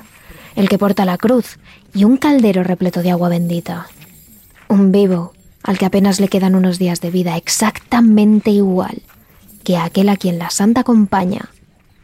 el 0.56 0.68
que 0.68 0.76
porta 0.76 1.04
la 1.04 1.16
cruz 1.16 1.58
y 1.94 2.02
un 2.02 2.16
caldero 2.16 2.64
repleto 2.64 3.02
de 3.02 3.12
agua 3.12 3.28
bendita. 3.28 3.86
Un 4.68 4.90
vivo 4.90 5.32
al 5.62 5.78
que 5.78 5.86
apenas 5.86 6.18
le 6.18 6.28
quedan 6.28 6.56
unos 6.56 6.80
días 6.80 7.00
de 7.00 7.10
vida 7.10 7.36
exactamente 7.36 8.50
igual 8.50 9.02
que 9.62 9.76
aquel 9.76 10.08
a 10.08 10.16
quien 10.16 10.40
la 10.40 10.50
santa 10.50 10.82
compañía 10.82 11.50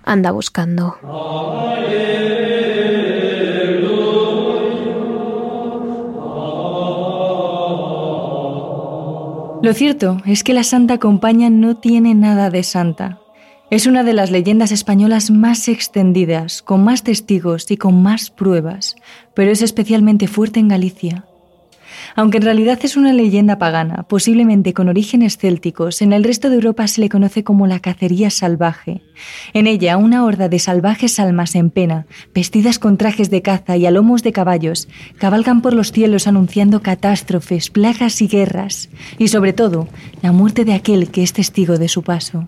anda 0.05 0.31
buscando. 0.31 0.97
Lo 9.65 9.73
cierto 9.73 10.21
es 10.27 10.45
que 10.45 10.53
la 10.53 10.63
Santa 10.63 10.99
Compañía 10.99 11.49
no 11.49 11.79
tiene 11.79 12.15
nada 12.15 12.51
de 12.51 12.63
santa. 12.63 13.21
Es 13.71 13.87
una 13.87 14.05
de 14.05 14.13
las 14.13 14.31
leyendas 14.31 14.73
españolas 14.73 15.31
más 15.31 15.69
extendidas, 15.69 16.61
con 16.61 16.85
más 16.85 17.03
testigos 17.03 17.71
y 17.71 17.79
con 17.79 18.03
más 18.03 18.29
pruebas, 18.29 18.95
pero 19.33 19.51
es 19.51 19.63
especialmente 19.63 20.29
fuerte 20.29 20.61
en 20.61 20.69
Galicia. 20.69 21.25
Aunque 22.17 22.39
en 22.39 22.45
realidad 22.45 22.79
es 22.83 22.97
una 22.97 23.13
leyenda 23.13 23.59
pagana, 23.59 24.05
posiblemente 24.05 24.73
con 24.73 24.89
orígenes 24.89 25.37
célticos, 25.37 26.01
en 26.01 26.13
el 26.13 26.23
resto 26.23 26.49
de 26.49 26.57
Europa 26.57 26.87
se 26.87 27.01
le 27.01 27.09
conoce 27.09 27.43
como 27.43 27.67
la 27.67 27.81
cacería 27.81 28.31
salvaje. 28.31 29.03
En 29.53 29.67
ella, 29.67 29.97
una 29.97 30.25
horda 30.25 30.49
de 30.49 30.61
salvajes 30.61 31.19
almas 31.19 31.55
en 31.57 31.71
pena, 31.71 32.07
vestidas 32.33 32.79
con 32.79 32.99
trajes 32.99 33.31
de 33.31 33.43
caza 33.43 33.77
y 33.77 33.87
a 33.87 33.91
lomos 33.91 34.23
de 34.23 34.33
caballos, 34.33 34.89
cabalgan 35.19 35.61
por 35.61 35.73
los 35.73 35.91
cielos 35.91 36.29
anunciando 36.29 36.83
catástrofes, 36.83 37.71
plagas 37.71 38.23
y 38.23 38.29
guerras, 38.29 38.91
y 39.19 39.29
sobre 39.29 39.53
todo, 39.53 39.89
la 40.23 40.33
muerte 40.33 40.65
de 40.65 40.75
aquel 40.75 41.11
que 41.11 41.23
es 41.23 41.33
testigo 41.33 41.79
de 41.79 41.89
su 41.89 42.03
paso. 42.03 42.47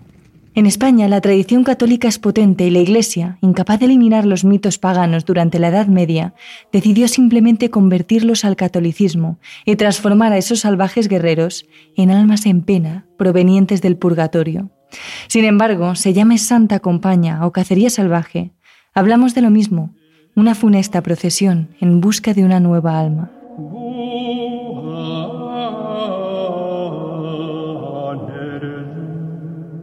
En 0.57 0.65
España, 0.65 1.07
la 1.07 1.21
tradición 1.21 1.63
católica 1.63 2.07
es 2.07 2.17
potente 2.17 2.65
y 2.65 2.71
la 2.71 2.79
Iglesia, 2.79 3.37
incapaz 3.41 3.79
de 3.79 3.85
eliminar 3.85 4.25
los 4.25 4.43
mitos 4.43 4.79
paganos 4.79 5.23
durante 5.23 5.59
la 5.59 5.67
Edad 5.67 5.85
Media, 5.85 6.33
decidió 6.71 7.07
simplemente 7.07 7.69
convertirlos 7.69 8.43
al 8.43 8.55
catolicismo 8.55 9.37
y 9.65 9.75
transformar 9.75 10.33
a 10.33 10.39
esos 10.39 10.61
salvajes 10.61 11.09
guerreros 11.09 11.67
en 11.95 12.09
almas 12.09 12.47
en 12.47 12.63
pena 12.63 13.05
provenientes 13.19 13.83
del 13.83 13.97
purgatorio. 13.97 14.71
Sin 15.27 15.45
embargo, 15.45 15.93
se 15.93 16.13
llame 16.13 16.39
Santa 16.39 16.79
Compaña 16.79 17.45
o 17.45 17.51
Cacería 17.51 17.91
Salvaje, 17.91 18.49
hablamos 18.95 19.35
de 19.35 19.41
lo 19.41 19.51
mismo, 19.51 19.93
una 20.35 20.55
funesta 20.55 21.03
procesión 21.03 21.69
en 21.79 22.01
busca 22.01 22.33
de 22.33 22.43
una 22.43 22.59
nueva 22.59 22.99
alma. 22.99 23.31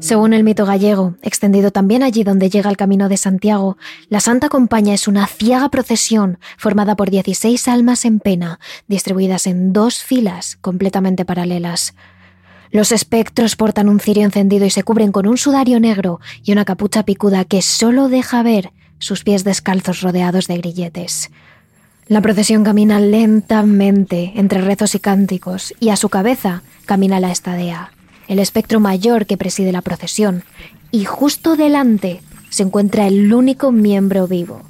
Según 0.05 0.35
el 0.35 0.45
mito 0.45 0.67
gallego, 0.67 1.14
extendido 1.23 1.71
también 1.71 2.03
allí 2.03 2.25
donde 2.25 2.51
llega 2.51 2.69
el 2.69 2.77
camino 2.77 3.09
de 3.09 3.17
Santiago, 3.17 3.79
la 4.11 4.21
Santa 4.21 4.51
Compaña 4.51 4.93
es 4.93 5.09
una 5.09 5.27
ciega 5.27 5.71
procesión 5.71 6.38
formada 6.59 6.95
por 6.95 7.09
16 7.09 7.69
almas 7.69 8.05
en 8.05 8.21
pena, 8.21 8.61
distribuidas 8.87 9.47
en 9.47 9.73
dos 9.73 10.03
filas 10.03 10.59
completamente 10.61 11.25
paralelas. 11.25 11.95
Los 12.71 12.93
espectros 12.93 13.57
portan 13.57 13.88
un 13.88 13.99
cirio 13.99 14.25
encendido 14.25 14.67
y 14.67 14.71
se 14.71 14.83
cubren 14.83 15.11
con 15.11 15.27
un 15.27 15.38
sudario 15.38 15.81
negro 15.81 16.21
y 16.43 16.53
una 16.53 16.67
capucha 16.67 17.05
picuda 17.05 17.47
que 17.47 17.62
solo 17.62 18.11
deja 18.11 18.43
ver 18.43 18.73
sus 18.99 19.25
pies 19.25 19.43
descalzos 19.43 20.03
rodeados 20.03 20.49
de 20.49 20.59
grilletes. 20.59 21.31
La 22.09 22.21
procesión 22.21 22.62
camina 22.62 23.01
lentamente 23.01 24.35
entre 24.37 24.61
rezos 24.61 24.95
y 24.97 24.99
cánticos 24.99 25.73
y 25.81 25.88
a 25.88 25.97
su 25.97 26.11
cabeza 26.11 26.62
camina 26.85 27.21
la 27.21 27.33
estadea 27.33 27.90
el 28.29 28.39
espectro 28.39 28.81
mayor 28.81 29.27
que 29.27 29.37
preside 29.37 29.73
la 29.73 29.83
procesión, 29.83 30.45
y 30.91 31.05
justo 31.05 31.57
delante 31.57 32.21
se 32.51 32.63
encuentra 32.63 33.07
el 33.07 33.33
único 33.33 33.73
miembro 33.73 34.27
vivo. 34.29 34.63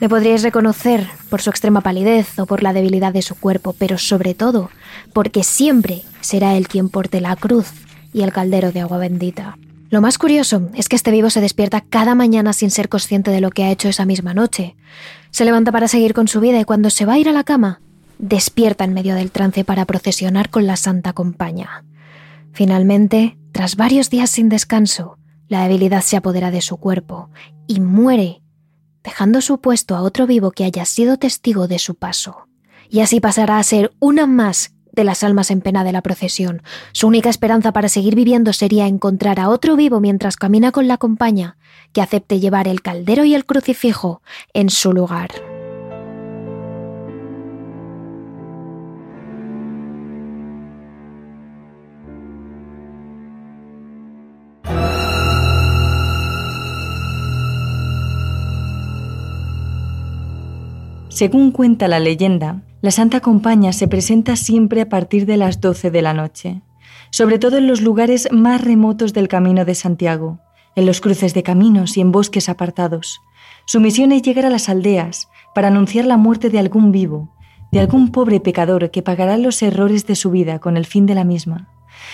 Le 0.00 0.10
podríais 0.10 0.42
reconocer 0.42 1.06
por 1.30 1.40
su 1.40 1.48
extrema 1.48 1.80
palidez 1.80 2.38
o 2.38 2.44
por 2.44 2.62
la 2.62 2.74
debilidad 2.74 3.12
de 3.12 3.22
su 3.22 3.34
cuerpo, 3.34 3.74
pero 3.78 3.96
sobre 3.96 4.34
todo 4.34 4.70
porque 5.14 5.42
siempre 5.42 6.02
será 6.20 6.54
él 6.56 6.68
quien 6.68 6.90
porte 6.90 7.20
la 7.22 7.34
cruz 7.36 7.68
y 8.12 8.22
el 8.22 8.32
caldero 8.32 8.72
de 8.72 8.80
agua 8.80 8.98
bendita. 8.98 9.56
Lo 9.88 10.00
más 10.00 10.18
curioso 10.18 10.68
es 10.74 10.88
que 10.88 10.96
este 10.96 11.10
vivo 11.10 11.30
se 11.30 11.40
despierta 11.40 11.80
cada 11.80 12.14
mañana 12.14 12.52
sin 12.52 12.70
ser 12.70 12.88
consciente 12.88 13.30
de 13.30 13.40
lo 13.40 13.50
que 13.50 13.64
ha 13.64 13.70
hecho 13.70 13.88
esa 13.88 14.04
misma 14.04 14.34
noche. 14.34 14.76
Se 15.30 15.44
levanta 15.44 15.72
para 15.72 15.88
seguir 15.88 16.12
con 16.12 16.28
su 16.28 16.40
vida 16.40 16.60
y 16.60 16.64
cuando 16.64 16.90
se 16.90 17.06
va 17.06 17.14
a 17.14 17.18
ir 17.18 17.28
a 17.28 17.32
la 17.32 17.44
cama, 17.44 17.80
despierta 18.18 18.84
en 18.84 18.94
medio 18.94 19.14
del 19.14 19.30
trance 19.30 19.64
para 19.64 19.84
procesionar 19.84 20.50
con 20.50 20.66
la 20.66 20.76
Santa 20.76 21.12
Compañía. 21.12 21.84
Finalmente, 22.56 23.36
tras 23.52 23.76
varios 23.76 24.08
días 24.08 24.30
sin 24.30 24.48
descanso, 24.48 25.18
la 25.46 25.64
debilidad 25.64 26.00
se 26.00 26.16
apodera 26.16 26.50
de 26.50 26.62
su 26.62 26.78
cuerpo 26.78 27.28
y 27.66 27.80
muere, 27.80 28.40
dejando 29.04 29.42
su 29.42 29.60
puesto 29.60 29.94
a 29.94 30.00
otro 30.00 30.26
vivo 30.26 30.52
que 30.52 30.64
haya 30.64 30.86
sido 30.86 31.18
testigo 31.18 31.68
de 31.68 31.78
su 31.78 31.96
paso. 31.96 32.48
Y 32.88 33.00
así 33.00 33.20
pasará 33.20 33.58
a 33.58 33.62
ser 33.62 33.92
una 34.00 34.26
más 34.26 34.72
de 34.90 35.04
las 35.04 35.22
almas 35.22 35.50
en 35.50 35.60
pena 35.60 35.84
de 35.84 35.92
la 35.92 36.00
procesión. 36.00 36.62
Su 36.92 37.08
única 37.08 37.28
esperanza 37.28 37.72
para 37.72 37.90
seguir 37.90 38.14
viviendo 38.14 38.54
sería 38.54 38.86
encontrar 38.86 39.38
a 39.38 39.50
otro 39.50 39.76
vivo 39.76 40.00
mientras 40.00 40.38
camina 40.38 40.72
con 40.72 40.88
la 40.88 40.96
compañía 40.96 41.58
que 41.92 42.00
acepte 42.00 42.40
llevar 42.40 42.68
el 42.68 42.80
caldero 42.80 43.26
y 43.26 43.34
el 43.34 43.44
crucifijo 43.44 44.22
en 44.54 44.70
su 44.70 44.94
lugar. 44.94 45.55
Según 61.16 61.50
cuenta 61.50 61.88
la 61.88 61.98
leyenda, 61.98 62.60
la 62.82 62.90
Santa 62.90 63.20
Compaña 63.20 63.72
se 63.72 63.88
presenta 63.88 64.36
siempre 64.36 64.82
a 64.82 64.90
partir 64.90 65.24
de 65.24 65.38
las 65.38 65.62
12 65.62 65.90
de 65.90 66.02
la 66.02 66.12
noche, 66.12 66.60
sobre 67.10 67.38
todo 67.38 67.56
en 67.56 67.66
los 67.66 67.80
lugares 67.80 68.28
más 68.32 68.60
remotos 68.60 69.14
del 69.14 69.26
Camino 69.26 69.64
de 69.64 69.74
Santiago, 69.74 70.40
en 70.74 70.84
los 70.84 71.00
cruces 71.00 71.32
de 71.32 71.42
caminos 71.42 71.96
y 71.96 72.02
en 72.02 72.12
bosques 72.12 72.50
apartados. 72.50 73.22
Su 73.64 73.80
misión 73.80 74.12
es 74.12 74.20
llegar 74.20 74.44
a 74.44 74.50
las 74.50 74.68
aldeas 74.68 75.30
para 75.54 75.68
anunciar 75.68 76.04
la 76.04 76.18
muerte 76.18 76.50
de 76.50 76.58
algún 76.58 76.92
vivo, 76.92 77.34
de 77.72 77.80
algún 77.80 78.12
pobre 78.12 78.38
pecador 78.40 78.90
que 78.90 79.00
pagará 79.00 79.38
los 79.38 79.62
errores 79.62 80.06
de 80.06 80.16
su 80.16 80.30
vida 80.30 80.58
con 80.58 80.76
el 80.76 80.84
fin 80.84 81.06
de 81.06 81.14
la 81.14 81.24
misma. 81.24 81.70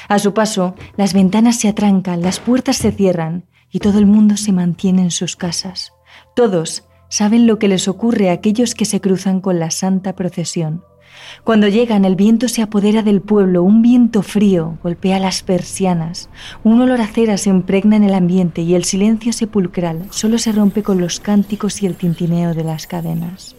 A 0.07 0.21
su 0.21 0.33
paso, 0.33 0.77
las 0.97 1.13
ventanas 1.13 1.57
se 1.57 1.67
atrancan, 1.67 2.23
las 2.23 2.39
puertas 2.39 2.77
se 2.77 2.93
cierran 2.93 3.47
y 3.69 3.81
todo 3.81 3.99
el 3.99 4.07
mundo 4.07 4.37
se 4.37 4.53
mantiene 4.53 5.03
en 5.03 5.11
sus 5.11 5.35
casas. 5.35 5.93
Todos, 6.37 6.85
saben 7.13 7.47
lo 7.47 7.59
que 7.59 7.69
les 7.69 7.89
ocurre 7.89 8.31
a 8.31 8.33
aquellos 8.33 8.75
que 8.75 8.87
se 8.87 9.03
cruzan 9.03 9.43
con 9.43 9.59
la 9.59 9.71
santa 9.71 10.15
procesión. 10.15 10.83
Cuando 11.45 11.69
llegan, 11.69 12.07
el 12.07 12.17
viento 12.17 12.49
se 12.49 12.63
apodera 12.63 13.03
del 13.03 13.21
pueblo, 13.21 13.63
un 13.63 13.83
viento 13.83 14.23
frío 14.23 14.79
golpea 14.83 15.19
las 15.19 15.43
persianas, 15.43 16.31
un 16.65 16.81
olor 16.81 17.03
a 17.03 17.07
cera 17.07 17.37
se 17.37 17.51
impregna 17.51 17.97
en 17.97 18.05
el 18.05 18.15
ambiente 18.15 18.63
y 18.63 18.75
el 18.75 18.85
silencio 18.85 19.35
sepulcral 19.35 20.07
solo 20.09 20.39
se 20.39 20.53
rompe 20.53 20.83
con 20.83 21.03
los 21.03 21.21
cánticos 21.21 21.83
y 21.83 21.87
el 21.87 21.97
tintineo 21.97 22.55
de 22.55 22.65
las 22.65 22.87
cadenas. 22.87 23.57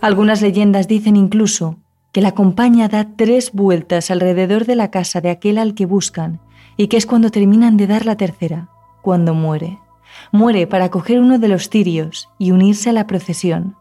Algunas 0.00 0.42
leyendas 0.42 0.88
dicen 0.88 1.14
incluso 1.14 1.76
que 2.10 2.22
la 2.22 2.32
compañía 2.32 2.88
da 2.88 3.06
tres 3.14 3.52
vueltas 3.52 4.10
alrededor 4.10 4.64
de 4.64 4.74
la 4.74 4.90
casa 4.90 5.20
de 5.20 5.30
aquel 5.30 5.58
al 5.58 5.74
que 5.74 5.86
buscan 5.86 6.40
y 6.76 6.88
que 6.88 6.96
es 6.96 7.06
cuando 7.06 7.30
terminan 7.30 7.76
de 7.76 7.86
dar 7.86 8.04
la 8.04 8.16
tercera, 8.16 8.68
cuando 9.00 9.32
muere 9.32 9.78
muere 10.32 10.66
para 10.66 10.90
coger 10.90 11.20
uno 11.20 11.38
de 11.38 11.48
los 11.48 11.68
cirios 11.68 12.28
y 12.38 12.50
unirse 12.52 12.90
a 12.90 12.92
la 12.92 13.06
procesión. 13.06 13.76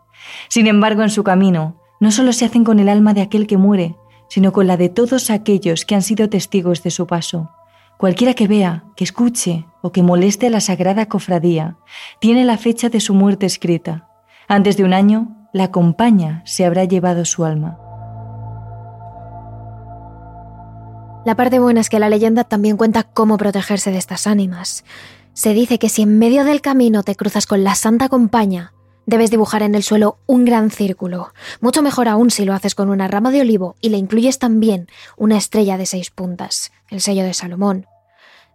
Sin 0.48 0.68
embargo, 0.68 1.04
en 1.04 1.10
su 1.10 1.24
camino, 1.24 1.76
no 2.00 2.12
solo 2.12 2.34
se 2.34 2.46
hacen 2.46 2.64
con 2.64 2.80
el 2.80 2.90
alma 2.90 3.14
de 3.14 3.22
aquel 3.22 3.48
que 3.48 3.58
muere, 3.58 3.96
sino 4.30 4.52
con 4.54 4.68
la 4.68 4.78
de 4.78 4.90
todos 4.90 5.30
aquellos 5.30 5.86
que 5.86 5.96
han 5.96 6.02
sido 6.02 6.30
testigos 6.30 6.84
de 6.84 6.92
su 6.92 7.08
paso. 7.08 7.50
Cualquiera 7.98 8.34
que 8.34 8.48
vea, 8.48 8.86
que 8.96 9.04
escuche 9.04 9.66
o 9.82 9.92
que 9.92 10.04
moleste 10.04 10.48
a 10.48 10.50
la 10.50 10.62
sagrada 10.62 11.08
cofradía, 11.08 11.78
tiene 12.20 12.46
la 12.46 12.58
fecha 12.58 12.90
de 12.90 13.02
su 13.02 13.14
muerte 13.14 13.46
escrita. 13.46 14.08
Antes 14.48 14.78
de 14.78 14.86
un 14.86 14.94
año, 14.94 15.36
la 15.52 15.72
compañía 15.72 16.42
se 16.46 16.66
habrá 16.66 16.86
llevado 16.86 17.26
su 17.26 17.44
alma. 17.44 17.78
La 21.26 21.36
parte 21.36 21.60
buena 21.60 21.82
es 21.82 21.90
que 21.90 22.00
la 22.00 22.10
leyenda 22.10 22.46
también 22.46 22.78
cuenta 22.78 23.04
cómo 23.04 23.38
protegerse 23.38 23.92
de 23.92 23.98
estas 23.98 24.26
ánimas. 24.28 24.86
Se 25.40 25.54
dice 25.54 25.80
que 25.80 25.88
si 25.88 26.02
en 26.02 26.20
medio 26.20 26.44
del 26.44 26.60
camino 26.60 27.02
te 27.02 27.16
cruzas 27.16 27.48
con 27.48 27.64
la 27.64 27.74
Santa 27.74 28.10
Compañía, 28.10 28.74
Debes 29.06 29.32
dibujar 29.32 29.64
en 29.64 29.74
el 29.74 29.84
suelo 29.84 30.20
un 30.28 30.44
gran 30.44 30.70
círculo, 30.70 31.34
mucho 31.62 31.82
mejor 31.82 32.10
aún 32.10 32.30
si 32.30 32.44
lo 32.44 32.54
haces 32.54 32.76
con 32.76 32.90
una 32.90 33.08
rama 33.08 33.32
de 33.32 33.40
olivo 33.40 33.78
y 33.80 33.88
le 33.88 33.98
incluyes 33.98 34.38
también 34.38 34.90
una 35.16 35.38
estrella 35.38 35.78
de 35.78 35.86
seis 35.86 36.12
puntas, 36.12 36.74
el 36.90 37.00
sello 37.00 37.24
de 37.24 37.34
Salomón. 37.34 37.88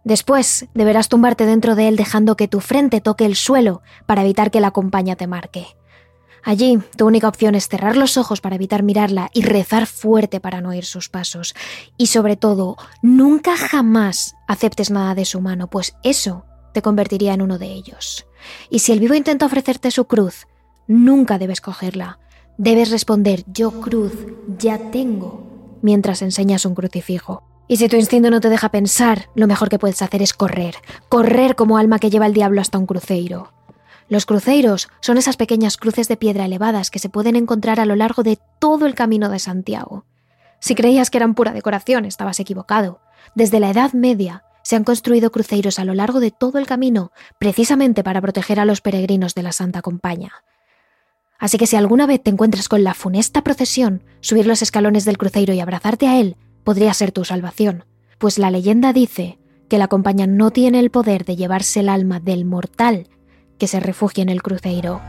Después 0.03 0.67
deberás 0.75 1.09
tumbarte 1.09 1.47
dentro 1.47 1.73
de 1.73 1.87
él 1.87 1.95
dejando 1.95 2.37
que 2.37 2.47
tu 2.47 2.59
frente 2.59 3.01
toque 3.01 3.25
el 3.25 3.35
suelo 3.35 3.81
para 4.05 4.21
evitar 4.21 4.51
que 4.51 4.61
la 4.61 4.69
compañía 4.69 5.15
te 5.15 5.25
marque. 5.25 5.65
Allí, 6.43 6.77
tu 6.95 7.07
única 7.07 7.27
opción 7.27 7.55
es 7.55 7.67
cerrar 7.67 7.97
los 7.97 8.15
ojos 8.15 8.41
para 8.41 8.57
evitar 8.57 8.83
mirarla 8.83 9.31
y 9.33 9.41
rezar 9.41 9.87
fuerte 9.87 10.39
para 10.39 10.61
no 10.61 10.69
oír 10.69 10.85
sus 10.85 11.09
pasos. 11.09 11.55
Y 11.97 12.07
sobre 12.07 12.35
todo, 12.35 12.77
nunca 13.01 13.57
jamás 13.57 14.35
aceptes 14.47 14.91
nada 14.91 15.15
de 15.15 15.25
su 15.25 15.41
mano, 15.41 15.67
pues 15.67 15.95
eso 16.03 16.45
te 16.75 16.83
convertiría 16.83 17.33
en 17.33 17.41
uno 17.41 17.57
de 17.57 17.71
ellos. 17.71 18.27
Y 18.69 18.79
si 18.79 18.91
el 18.91 18.99
vivo 18.99 19.15
intenta 19.15 19.45
ofrecerte 19.45 19.89
su 19.91 20.05
cruz, 20.05 20.45
nunca 20.87 21.39
debes 21.39 21.61
cogerla. 21.61 22.19
Debes 22.57 22.91
responder 22.91 23.43
yo 23.47 23.81
cruz 23.81 24.13
ya 24.59 24.91
tengo 24.91 25.79
mientras 25.81 26.21
enseñas 26.21 26.65
un 26.65 26.75
crucifijo. 26.75 27.43
Y 27.67 27.77
si 27.77 27.87
tu 27.87 27.95
instinto 27.95 28.29
no 28.29 28.41
te 28.41 28.49
deja 28.49 28.69
pensar, 28.69 29.29
lo 29.35 29.47
mejor 29.47 29.69
que 29.69 29.79
puedes 29.79 30.01
hacer 30.01 30.21
es 30.21 30.33
correr, 30.33 30.75
correr 31.07 31.55
como 31.55 31.77
alma 31.77 31.97
que 31.97 32.09
lleva 32.09 32.27
el 32.27 32.33
diablo 32.33 32.59
hasta 32.59 32.77
un 32.77 32.85
cruceiro. 32.85 33.53
Los 34.09 34.25
cruceiros 34.25 34.89
son 34.99 35.17
esas 35.17 35.37
pequeñas 35.37 35.77
cruces 35.77 36.09
de 36.09 36.17
piedra 36.17 36.45
elevadas 36.45 36.91
que 36.91 36.99
se 36.99 37.09
pueden 37.09 37.37
encontrar 37.37 37.79
a 37.79 37.85
lo 37.85 37.95
largo 37.95 38.21
de 38.21 38.37
todo 38.59 38.85
el 38.85 38.95
camino 38.95 39.29
de 39.29 39.39
Santiago. 39.39 40.05
Si 40.59 40.75
creías 40.75 41.09
que 41.09 41.17
eran 41.17 41.35
pura 41.35 41.53
decoración, 41.53 42.05
estabas 42.05 42.39
equivocado. 42.41 42.99
Desde 43.33 43.59
la 43.59 43.69
Edad 43.69 43.93
Media 43.93 44.43
se 44.65 44.75
han 44.75 44.83
construido 44.83 45.31
cruceiros 45.31 45.77
a 45.77 45.85
lo 45.85 45.93
largo 45.93 46.19
de 46.19 46.31
todo 46.31 46.57
el 46.57 46.65
camino, 46.65 47.11
precisamente 47.39 48.03
para 48.03 48.19
proteger 48.19 48.59
a 48.59 48.65
los 48.65 48.81
peregrinos 48.81 49.35
de 49.35 49.43
la 49.43 49.51
Santa 49.51 49.83
Compaña. 49.83 50.33
Así 51.37 51.59
que 51.59 51.67
si 51.67 51.75
alguna 51.75 52.07
vez 52.07 52.23
te 52.23 52.31
encuentras 52.31 52.67
con 52.67 52.83
la 52.83 52.95
funesta 52.95 53.43
procesión, 53.43 54.03
subir 54.21 54.47
los 54.47 54.63
escalones 54.63 55.05
del 55.05 55.19
cruceiro 55.19 55.53
y 55.53 55.59
abrazarte 55.59 56.07
a 56.07 56.19
él 56.19 56.35
podría 56.63 56.95
ser 56.95 57.11
tu 57.11 57.23
salvación, 57.25 57.85
pues 58.17 58.39
la 58.39 58.49
leyenda 58.49 58.91
dice 58.91 59.37
que 59.69 59.77
la 59.77 59.87
compañía 59.87 60.25
no 60.25 60.49
tiene 60.49 60.79
el 60.79 60.89
poder 60.89 61.25
de 61.25 61.35
llevarse 61.35 61.81
el 61.81 61.89
alma 61.89 62.19
del 62.19 62.43
mortal 62.43 63.07
que 63.59 63.67
se 63.67 63.79
refugie 63.79 64.23
en 64.23 64.29
el 64.29 64.41
cruceiro. 64.41 64.99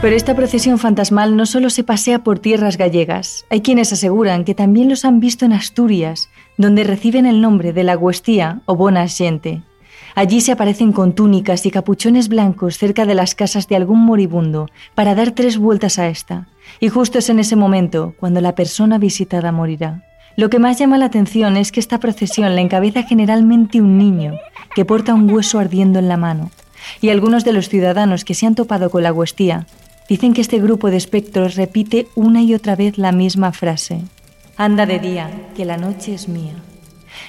Pero 0.00 0.14
esta 0.14 0.36
procesión 0.36 0.78
fantasmal 0.78 1.36
no 1.36 1.44
solo 1.44 1.70
se 1.70 1.82
pasea 1.82 2.20
por 2.20 2.38
tierras 2.38 2.76
gallegas, 2.76 3.44
hay 3.50 3.62
quienes 3.62 3.92
aseguran 3.92 4.44
que 4.44 4.54
también 4.54 4.88
los 4.88 5.04
han 5.04 5.18
visto 5.18 5.44
en 5.44 5.52
Asturias, 5.52 6.30
donde 6.56 6.84
reciben 6.84 7.26
el 7.26 7.40
nombre 7.40 7.72
de 7.72 7.82
la 7.82 7.96
Guestía 7.96 8.60
o 8.66 8.76
Bona 8.76 9.08
Gente. 9.08 9.62
Allí 10.14 10.40
se 10.40 10.52
aparecen 10.52 10.92
con 10.92 11.16
túnicas 11.16 11.66
y 11.66 11.72
capuchones 11.72 12.28
blancos 12.28 12.78
cerca 12.78 13.06
de 13.06 13.16
las 13.16 13.34
casas 13.34 13.66
de 13.66 13.74
algún 13.74 13.98
moribundo 13.98 14.68
para 14.94 15.16
dar 15.16 15.32
tres 15.32 15.58
vueltas 15.58 15.98
a 15.98 16.06
esta, 16.06 16.46
y 16.78 16.90
justo 16.90 17.18
es 17.18 17.28
en 17.28 17.40
ese 17.40 17.56
momento 17.56 18.14
cuando 18.20 18.40
la 18.40 18.54
persona 18.54 18.98
visitada 18.98 19.50
morirá. 19.50 20.04
Lo 20.36 20.48
que 20.48 20.60
más 20.60 20.78
llama 20.78 20.98
la 20.98 21.06
atención 21.06 21.56
es 21.56 21.72
que 21.72 21.80
esta 21.80 21.98
procesión 21.98 22.54
la 22.54 22.60
encabeza 22.60 23.02
generalmente 23.02 23.82
un 23.82 23.98
niño 23.98 24.34
que 24.76 24.84
porta 24.84 25.12
un 25.12 25.28
hueso 25.28 25.58
ardiendo 25.58 25.98
en 25.98 26.06
la 26.06 26.16
mano, 26.16 26.52
y 27.00 27.08
algunos 27.08 27.44
de 27.44 27.52
los 27.52 27.68
ciudadanos 27.68 28.24
que 28.24 28.34
se 28.34 28.46
han 28.46 28.54
topado 28.54 28.90
con 28.90 29.02
la 29.02 29.10
Guestía 29.10 29.66
Dicen 30.08 30.32
que 30.32 30.40
este 30.40 30.58
grupo 30.58 30.90
de 30.90 30.96
espectros 30.96 31.56
repite 31.56 32.08
una 32.14 32.42
y 32.42 32.54
otra 32.54 32.76
vez 32.76 32.96
la 32.96 33.12
misma 33.12 33.52
frase. 33.52 34.02
Anda 34.56 34.86
de 34.86 34.98
día, 34.98 35.30
que 35.54 35.64
la 35.64 35.76
noche 35.76 36.14
es 36.14 36.28
mía. 36.28 36.54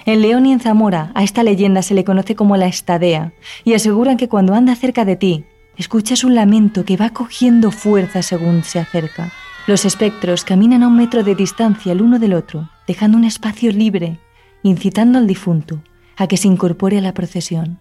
En 0.05 0.21
León 0.21 0.45
y 0.45 0.53
en 0.53 0.59
Zamora 0.59 1.11
a 1.13 1.23
esta 1.23 1.43
leyenda 1.43 1.81
se 1.81 1.93
le 1.93 2.03
conoce 2.05 2.35
como 2.35 2.55
la 2.57 2.67
estadea 2.67 3.33
y 3.63 3.73
aseguran 3.73 4.17
que 4.17 4.29
cuando 4.29 4.53
anda 4.53 4.75
cerca 4.75 5.03
de 5.03 5.15
ti, 5.15 5.43
escuchas 5.77 6.23
un 6.23 6.35
lamento 6.35 6.85
que 6.85 6.97
va 6.97 7.09
cogiendo 7.09 7.71
fuerza 7.71 8.21
según 8.21 8.63
se 8.63 8.79
acerca. 8.79 9.31
Los 9.67 9.85
espectros 9.85 10.43
caminan 10.43 10.83
a 10.83 10.87
un 10.87 10.95
metro 10.95 11.23
de 11.23 11.35
distancia 11.35 11.91
el 11.91 12.01
uno 12.01 12.17
del 12.17 12.33
otro, 12.33 12.69
dejando 12.87 13.17
un 13.17 13.25
espacio 13.25 13.71
libre, 13.71 14.19
incitando 14.63 15.19
al 15.19 15.27
difunto 15.27 15.81
a 16.17 16.27
que 16.27 16.37
se 16.37 16.47
incorpore 16.47 16.97
a 16.97 17.01
la 17.01 17.13
procesión. 17.13 17.79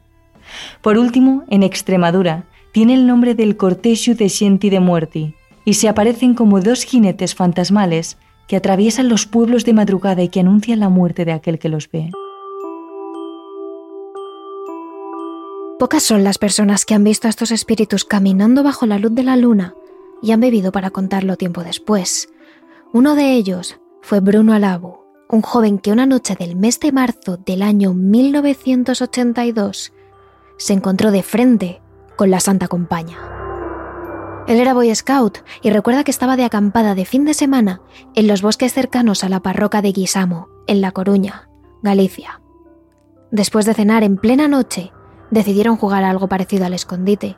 Por 0.82 0.98
último, 0.98 1.44
en 1.48 1.62
Extremadura, 1.62 2.44
tiene 2.78 2.94
el 2.94 3.08
nombre 3.08 3.34
del 3.34 3.56
Cortejo 3.56 4.14
de 4.14 4.28
Xenti 4.28 4.70
de 4.70 4.78
Muerti 4.78 5.34
y 5.64 5.74
se 5.74 5.88
aparecen 5.88 6.34
como 6.34 6.60
dos 6.60 6.84
jinetes 6.84 7.34
fantasmales 7.34 8.18
que 8.46 8.54
atraviesan 8.54 9.08
los 9.08 9.26
pueblos 9.26 9.64
de 9.64 9.72
madrugada 9.72 10.22
y 10.22 10.28
que 10.28 10.38
anuncian 10.38 10.78
la 10.78 10.88
muerte 10.88 11.24
de 11.24 11.32
aquel 11.32 11.58
que 11.58 11.68
los 11.68 11.90
ve. 11.90 12.12
Pocas 15.80 16.04
son 16.04 16.22
las 16.22 16.38
personas 16.38 16.84
que 16.84 16.94
han 16.94 17.02
visto 17.02 17.26
a 17.26 17.30
estos 17.30 17.50
espíritus 17.50 18.04
caminando 18.04 18.62
bajo 18.62 18.86
la 18.86 19.00
luz 19.00 19.12
de 19.12 19.24
la 19.24 19.36
luna 19.36 19.74
y 20.22 20.30
han 20.30 20.38
bebido 20.38 20.70
para 20.70 20.90
contarlo 20.90 21.34
tiempo 21.34 21.64
después. 21.64 22.28
Uno 22.92 23.16
de 23.16 23.32
ellos 23.32 23.80
fue 24.02 24.20
Bruno 24.20 24.52
Alabu, 24.52 24.98
un 25.28 25.42
joven 25.42 25.80
que 25.80 25.90
una 25.90 26.06
noche 26.06 26.36
del 26.38 26.54
mes 26.54 26.78
de 26.78 26.92
marzo 26.92 27.38
del 27.38 27.62
año 27.62 27.92
1982 27.92 29.92
se 30.58 30.72
encontró 30.74 31.10
de 31.10 31.24
frente 31.24 31.80
con 32.18 32.30
la 32.32 32.40
Santa 32.40 32.66
Compaña. 32.66 33.16
Él 34.48 34.60
era 34.60 34.74
Boy 34.74 34.92
Scout 34.94 35.38
y 35.62 35.70
recuerda 35.70 36.02
que 36.02 36.10
estaba 36.10 36.36
de 36.36 36.44
acampada 36.44 36.94
de 36.94 37.04
fin 37.04 37.24
de 37.24 37.32
semana 37.32 37.80
en 38.14 38.26
los 38.26 38.42
bosques 38.42 38.74
cercanos 38.74 39.22
a 39.22 39.28
la 39.28 39.40
parroca 39.40 39.82
de 39.82 39.92
Guisamo, 39.92 40.48
en 40.66 40.80
La 40.80 40.90
Coruña, 40.90 41.48
Galicia. 41.82 42.42
Después 43.30 43.66
de 43.66 43.74
cenar 43.74 44.02
en 44.02 44.16
plena 44.16 44.48
noche, 44.48 44.90
decidieron 45.30 45.76
jugar 45.76 46.02
algo 46.02 46.28
parecido 46.28 46.66
al 46.66 46.74
escondite. 46.74 47.36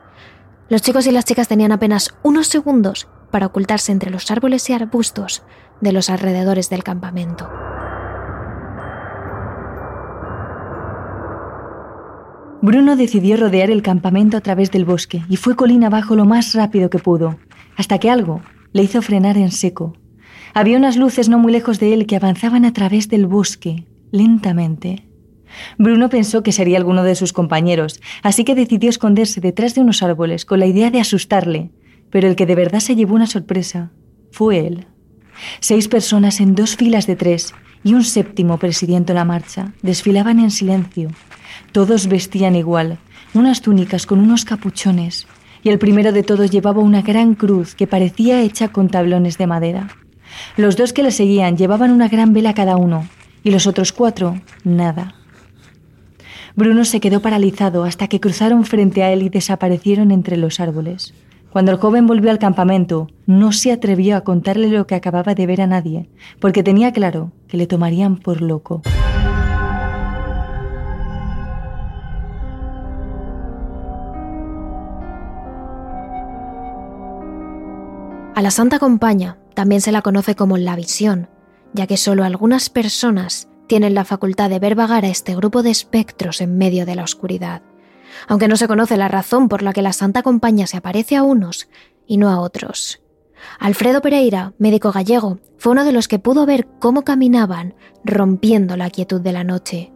Los 0.70 0.80
chicos 0.80 1.06
y 1.06 1.10
las 1.10 1.26
chicas 1.26 1.48
tenían 1.48 1.72
apenas 1.72 2.14
unos 2.22 2.46
segundos 2.46 3.06
para 3.30 3.46
ocultarse 3.46 3.92
entre 3.92 4.10
los 4.10 4.30
árboles 4.30 4.70
y 4.70 4.72
arbustos 4.72 5.42
de 5.82 5.92
los 5.92 6.08
alrededores 6.08 6.70
del 6.70 6.84
campamento. 6.84 7.50
Bruno 12.62 12.94
decidió 12.94 13.38
rodear 13.38 13.70
el 13.70 13.82
campamento 13.82 14.36
a 14.36 14.42
través 14.42 14.70
del 14.70 14.84
bosque 14.84 15.22
y 15.30 15.36
fue 15.36 15.56
colina 15.56 15.86
abajo 15.86 16.14
lo 16.14 16.26
más 16.26 16.52
rápido 16.52 16.90
que 16.90 16.98
pudo, 16.98 17.38
hasta 17.76 17.98
que 17.98 18.10
algo 18.10 18.42
le 18.72 18.82
hizo 18.82 19.00
frenar 19.00 19.38
en 19.38 19.50
seco. 19.50 19.94
Había 20.52 20.76
unas 20.76 20.96
luces 20.96 21.30
no 21.30 21.38
muy 21.38 21.52
lejos 21.52 21.80
de 21.80 21.94
él 21.94 22.06
que 22.06 22.16
avanzaban 22.16 22.66
a 22.66 22.72
través 22.74 23.08
del 23.08 23.26
bosque, 23.26 23.86
lentamente. 24.10 25.06
Bruno 25.78 26.10
pensó 26.10 26.42
que 26.42 26.52
sería 26.52 26.76
alguno 26.76 27.02
de 27.02 27.14
sus 27.14 27.32
compañeros, 27.32 28.00
así 28.22 28.44
que 28.44 28.54
decidió 28.54 28.90
esconderse 28.90 29.40
detrás 29.40 29.74
de 29.74 29.80
unos 29.80 30.02
árboles 30.02 30.44
con 30.44 30.60
la 30.60 30.66
idea 30.66 30.90
de 30.90 31.00
asustarle, 31.00 31.70
pero 32.10 32.28
el 32.28 32.36
que 32.36 32.46
de 32.46 32.56
verdad 32.56 32.80
se 32.80 32.94
llevó 32.94 33.14
una 33.14 33.26
sorpresa 33.26 33.90
fue 34.32 34.66
él. 34.66 34.86
Seis 35.60 35.88
personas 35.88 36.40
en 36.40 36.54
dos 36.54 36.76
filas 36.76 37.06
de 37.06 37.16
tres 37.16 37.54
y 37.82 37.94
un 37.94 38.04
séptimo 38.04 38.58
presidiendo 38.58 39.14
la 39.14 39.24
marcha 39.24 39.72
desfilaban 39.82 40.38
en 40.38 40.50
silencio, 40.50 41.10
todos 41.72 42.08
vestían 42.08 42.56
igual, 42.56 42.98
unas 43.34 43.60
túnicas 43.62 44.06
con 44.06 44.20
unos 44.20 44.44
capuchones, 44.44 45.26
y 45.62 45.68
el 45.68 45.78
primero 45.78 46.12
de 46.12 46.22
todos 46.22 46.50
llevaba 46.50 46.80
una 46.80 47.02
gran 47.02 47.34
cruz 47.34 47.74
que 47.74 47.86
parecía 47.86 48.42
hecha 48.42 48.68
con 48.68 48.88
tablones 48.88 49.38
de 49.38 49.46
madera. 49.46 49.88
Los 50.56 50.76
dos 50.76 50.92
que 50.92 51.02
le 51.02 51.10
seguían 51.10 51.56
llevaban 51.56 51.90
una 51.90 52.08
gran 52.08 52.32
vela 52.32 52.54
cada 52.54 52.76
uno, 52.76 53.06
y 53.42 53.50
los 53.50 53.66
otros 53.66 53.92
cuatro, 53.92 54.40
nada. 54.64 55.14
Bruno 56.56 56.84
se 56.84 57.00
quedó 57.00 57.20
paralizado 57.20 57.84
hasta 57.84 58.08
que 58.08 58.20
cruzaron 58.20 58.64
frente 58.64 59.02
a 59.02 59.12
él 59.12 59.22
y 59.22 59.28
desaparecieron 59.28 60.10
entre 60.10 60.36
los 60.36 60.60
árboles. 60.60 61.14
Cuando 61.52 61.72
el 61.72 61.78
joven 61.78 62.06
volvió 62.06 62.30
al 62.30 62.38
campamento, 62.38 63.08
no 63.26 63.50
se 63.50 63.72
atrevió 63.72 64.16
a 64.16 64.20
contarle 64.20 64.68
lo 64.68 64.86
que 64.86 64.94
acababa 64.94 65.34
de 65.34 65.46
ver 65.46 65.60
a 65.60 65.66
nadie, 65.66 66.08
porque 66.40 66.62
tenía 66.62 66.92
claro 66.92 67.32
que 67.48 67.56
le 67.56 67.66
tomarían 67.66 68.18
por 68.18 68.40
loco. 68.40 68.82
A 78.36 78.42
la 78.42 78.52
Santa 78.52 78.78
Compaña 78.78 79.36
también 79.54 79.80
se 79.80 79.92
la 79.92 80.02
conoce 80.02 80.36
como 80.36 80.56
la 80.56 80.76
visión, 80.76 81.28
ya 81.74 81.88
que 81.88 81.96
solo 81.96 82.24
algunas 82.24 82.70
personas 82.70 83.48
tienen 83.66 83.94
la 83.94 84.04
facultad 84.04 84.50
de 84.50 84.60
ver 84.60 84.76
vagar 84.76 85.04
a 85.04 85.08
este 85.08 85.34
grupo 85.34 85.62
de 85.62 85.70
espectros 85.70 86.40
en 86.40 86.56
medio 86.56 86.86
de 86.86 86.94
la 86.94 87.02
oscuridad, 87.02 87.62
aunque 88.28 88.48
no 88.48 88.56
se 88.56 88.68
conoce 88.68 88.96
la 88.96 89.08
razón 89.08 89.48
por 89.48 89.62
la 89.62 89.72
que 89.72 89.82
la 89.82 89.92
Santa 89.92 90.22
Compaña 90.22 90.66
se 90.66 90.76
aparece 90.76 91.16
a 91.16 91.22
unos 91.22 91.68
y 92.06 92.16
no 92.16 92.28
a 92.28 92.40
otros. 92.40 93.00
Alfredo 93.58 94.02
Pereira, 94.02 94.52
médico 94.58 94.92
gallego, 94.92 95.38
fue 95.58 95.72
uno 95.72 95.84
de 95.84 95.92
los 95.92 96.08
que 96.08 96.18
pudo 96.18 96.46
ver 96.46 96.66
cómo 96.78 97.02
caminaban, 97.02 97.74
rompiendo 98.04 98.76
la 98.76 98.90
quietud 98.90 99.20
de 99.20 99.32
la 99.32 99.44
noche. 99.44 99.92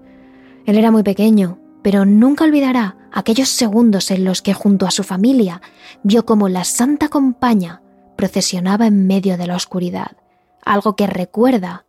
Él 0.67 0.79
era 0.79 0.91
muy 0.91 1.03
pequeño, 1.03 1.59
pero 1.83 2.05
nunca 2.07 2.45
olvidará 2.45 2.97
aquellos 3.13 3.49
segundos 3.49 4.11
en 4.11 4.25
los 4.25 4.43
que 4.43 4.55
junto 4.55 4.87
a 4.87 4.91
su 4.91 5.05
familia 5.05 5.61
vio 6.03 6.25
cómo 6.25 6.49
la 6.49 6.65
Santa 6.65 7.09
Compaña 7.09 7.83
procesionaba 8.17 8.87
en 8.87 9.07
medio 9.07 9.37
de 9.37 9.47
la 9.47 9.57
oscuridad, 9.57 10.17
algo 10.65 10.97
que 10.97 11.07
recuerda, 11.07 11.85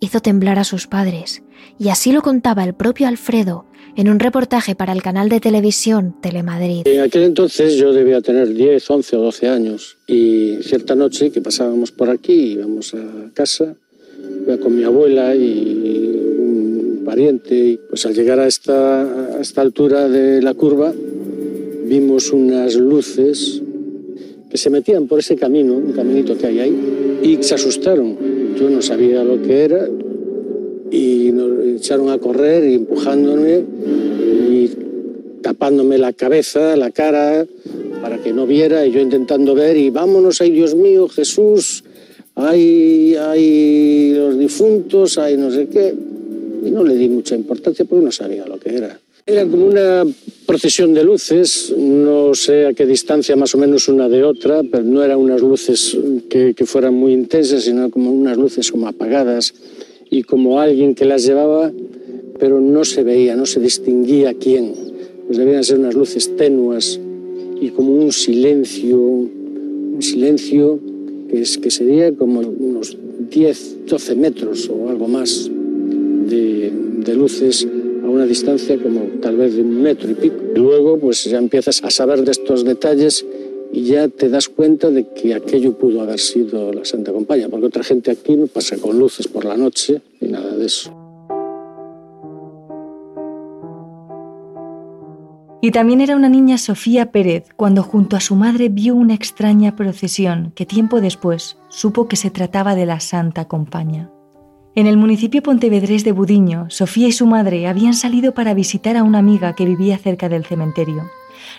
hizo 0.00 0.20
temblar 0.20 0.58
a 0.58 0.64
sus 0.64 0.86
padres, 0.86 1.42
y 1.78 1.88
así 1.88 2.12
lo 2.12 2.22
contaba 2.22 2.64
el 2.64 2.74
propio 2.74 3.08
Alfredo 3.08 3.66
en 3.96 4.08
un 4.08 4.18
reportaje 4.18 4.74
para 4.74 4.92
el 4.92 5.02
canal 5.02 5.28
de 5.28 5.40
televisión 5.40 6.14
Telemadrid. 6.20 6.86
En 6.86 7.00
aquel 7.00 7.22
entonces 7.22 7.76
yo 7.76 7.92
debía 7.92 8.20
tener 8.20 8.52
10, 8.52 8.90
11 8.90 9.16
o 9.16 9.22
12 9.22 9.48
años 9.48 9.96
y 10.06 10.58
cierta 10.62 10.94
noche 10.94 11.30
que 11.30 11.40
pasábamos 11.40 11.92
por 11.92 12.10
aquí, 12.10 12.52
íbamos 12.52 12.94
a 12.94 13.30
casa, 13.32 13.74
iba 14.46 14.58
con 14.58 14.76
mi 14.76 14.84
abuela 14.84 15.34
y 15.34 16.34
un 16.38 17.02
pariente, 17.04 17.54
y 17.54 17.80
pues 17.88 18.04
al 18.06 18.14
llegar 18.14 18.40
a 18.40 18.46
esta, 18.46 19.36
a 19.36 19.40
esta 19.40 19.60
altura 19.60 20.08
de 20.08 20.42
la 20.42 20.54
curva 20.54 20.92
vimos 21.86 22.32
unas 22.32 22.74
luces 22.74 23.62
que 24.50 24.56
se 24.56 24.70
metían 24.70 25.06
por 25.06 25.18
ese 25.18 25.36
camino, 25.36 25.74
un 25.74 25.92
caminito 25.92 26.36
que 26.38 26.46
hay 26.46 26.60
ahí, 26.60 27.20
y 27.22 27.42
se 27.42 27.54
asustaron. 27.54 28.16
Yo 28.56 28.70
no 28.70 28.80
sabía 28.82 29.24
lo 29.24 29.42
que 29.42 29.64
era 29.64 29.88
y 30.94 31.32
nos 31.32 31.80
echaron 31.80 32.08
a 32.10 32.18
correr 32.18 32.62
empujándome 32.64 33.64
y 34.48 34.70
tapándome 35.42 35.98
la 35.98 36.12
cabeza, 36.12 36.76
la 36.76 36.90
cara, 36.90 37.44
para 38.00 38.22
que 38.22 38.32
no 38.32 38.46
viera 38.46 38.86
y 38.86 38.92
yo 38.92 39.00
intentando 39.00 39.54
ver 39.54 39.76
y 39.76 39.90
vámonos, 39.90 40.40
ay 40.40 40.52
Dios 40.52 40.74
mío, 40.74 41.08
Jesús, 41.08 41.82
hay, 42.36 43.16
hay 43.16 44.14
los 44.14 44.38
difuntos, 44.38 45.18
hay 45.18 45.36
no 45.36 45.50
sé 45.50 45.66
qué. 45.66 45.94
Y 46.64 46.70
no 46.70 46.82
le 46.84 46.94
di 46.94 47.08
mucha 47.08 47.34
importancia 47.34 47.84
porque 47.84 48.04
no 48.04 48.12
sabía 48.12 48.46
lo 48.46 48.58
que 48.58 48.74
era. 48.74 48.98
Era 49.26 49.44
como 49.46 49.66
una 49.66 50.04
procesión 50.46 50.94
de 50.94 51.02
luces, 51.02 51.74
no 51.76 52.34
sé 52.34 52.66
a 52.66 52.72
qué 52.74 52.86
distancia 52.86 53.36
más 53.36 53.54
o 53.54 53.58
menos 53.58 53.88
una 53.88 54.08
de 54.08 54.22
otra, 54.22 54.62
pero 54.62 54.84
no 54.84 55.02
eran 55.02 55.18
unas 55.18 55.40
luces 55.40 55.96
que, 56.28 56.54
que 56.54 56.66
fueran 56.66 56.94
muy 56.94 57.12
intensas, 57.12 57.64
sino 57.64 57.90
como 57.90 58.12
unas 58.12 58.36
luces 58.36 58.70
como 58.70 58.86
apagadas 58.86 59.54
y 60.10 60.22
como 60.22 60.60
alguien 60.60 60.94
que 60.94 61.04
las 61.04 61.24
llevaba, 61.24 61.72
pero 62.38 62.60
no 62.60 62.84
se 62.84 63.02
veía, 63.02 63.36
no 63.36 63.46
se 63.46 63.60
distinguía 63.60 64.34
quién. 64.34 64.72
Pues 65.26 65.38
debían 65.38 65.64
ser 65.64 65.78
unas 65.78 65.94
luces 65.94 66.36
tenuas 66.36 67.00
y 67.60 67.70
como 67.70 67.94
un 67.94 68.12
silencio, 68.12 68.98
un 68.98 69.98
silencio 70.00 70.78
que, 71.30 71.40
es, 71.40 71.58
que 71.58 71.70
sería 71.70 72.12
como 72.14 72.40
unos 72.40 72.96
10, 73.30 73.86
12 73.86 74.14
metros 74.16 74.68
o 74.68 74.88
algo 74.88 75.08
más 75.08 75.50
de, 76.28 76.70
de 77.04 77.14
luces 77.14 77.66
a 78.02 78.08
una 78.08 78.26
distancia 78.26 78.76
como 78.78 79.00
tal 79.20 79.36
vez 79.36 79.54
de 79.54 79.62
un 79.62 79.82
metro 79.82 80.10
y 80.10 80.14
pico. 80.14 80.36
Luego 80.54 80.98
pues 80.98 81.24
ya 81.24 81.38
empiezas 81.38 81.82
a 81.82 81.90
saber 81.90 82.24
de 82.24 82.32
estos 82.32 82.64
detalles 82.64 83.24
y 83.74 83.86
ya 83.86 84.06
te 84.06 84.28
das 84.28 84.48
cuenta 84.48 84.88
de 84.88 85.08
que 85.08 85.34
aquello 85.34 85.76
pudo 85.76 86.00
haber 86.00 86.20
sido 86.20 86.72
la 86.72 86.84
Santa 86.84 87.12
Compañía, 87.12 87.48
porque 87.48 87.66
otra 87.66 87.82
gente 87.82 88.12
aquí 88.12 88.36
no 88.36 88.46
pasa 88.46 88.76
con 88.78 88.96
luces 88.96 89.26
por 89.26 89.44
la 89.44 89.56
noche 89.56 90.00
y 90.20 90.28
nada 90.28 90.56
de 90.56 90.66
eso. 90.66 90.92
Y 95.60 95.72
también 95.72 96.00
era 96.00 96.14
una 96.14 96.28
niña 96.28 96.56
Sofía 96.56 97.10
Pérez 97.10 97.46
cuando 97.56 97.82
junto 97.82 98.14
a 98.14 98.20
su 98.20 98.36
madre 98.36 98.68
vio 98.68 98.94
una 98.94 99.14
extraña 99.14 99.74
procesión 99.74 100.52
que 100.54 100.66
tiempo 100.66 101.00
después 101.00 101.56
supo 101.68 102.06
que 102.06 102.14
se 102.14 102.30
trataba 102.30 102.76
de 102.76 102.86
la 102.86 103.00
Santa 103.00 103.46
Compañía. 103.46 104.08
En 104.76 104.86
el 104.86 104.96
municipio 104.96 105.42
pontevedrés 105.42 106.04
de 106.04 106.12
Budiño, 106.12 106.66
Sofía 106.68 107.08
y 107.08 107.12
su 107.12 107.26
madre 107.26 107.66
habían 107.66 107.94
salido 107.94 108.34
para 108.34 108.54
visitar 108.54 108.96
a 108.96 109.02
una 109.02 109.18
amiga 109.18 109.56
que 109.56 109.64
vivía 109.64 109.98
cerca 109.98 110.28
del 110.28 110.44
cementerio. 110.44 111.02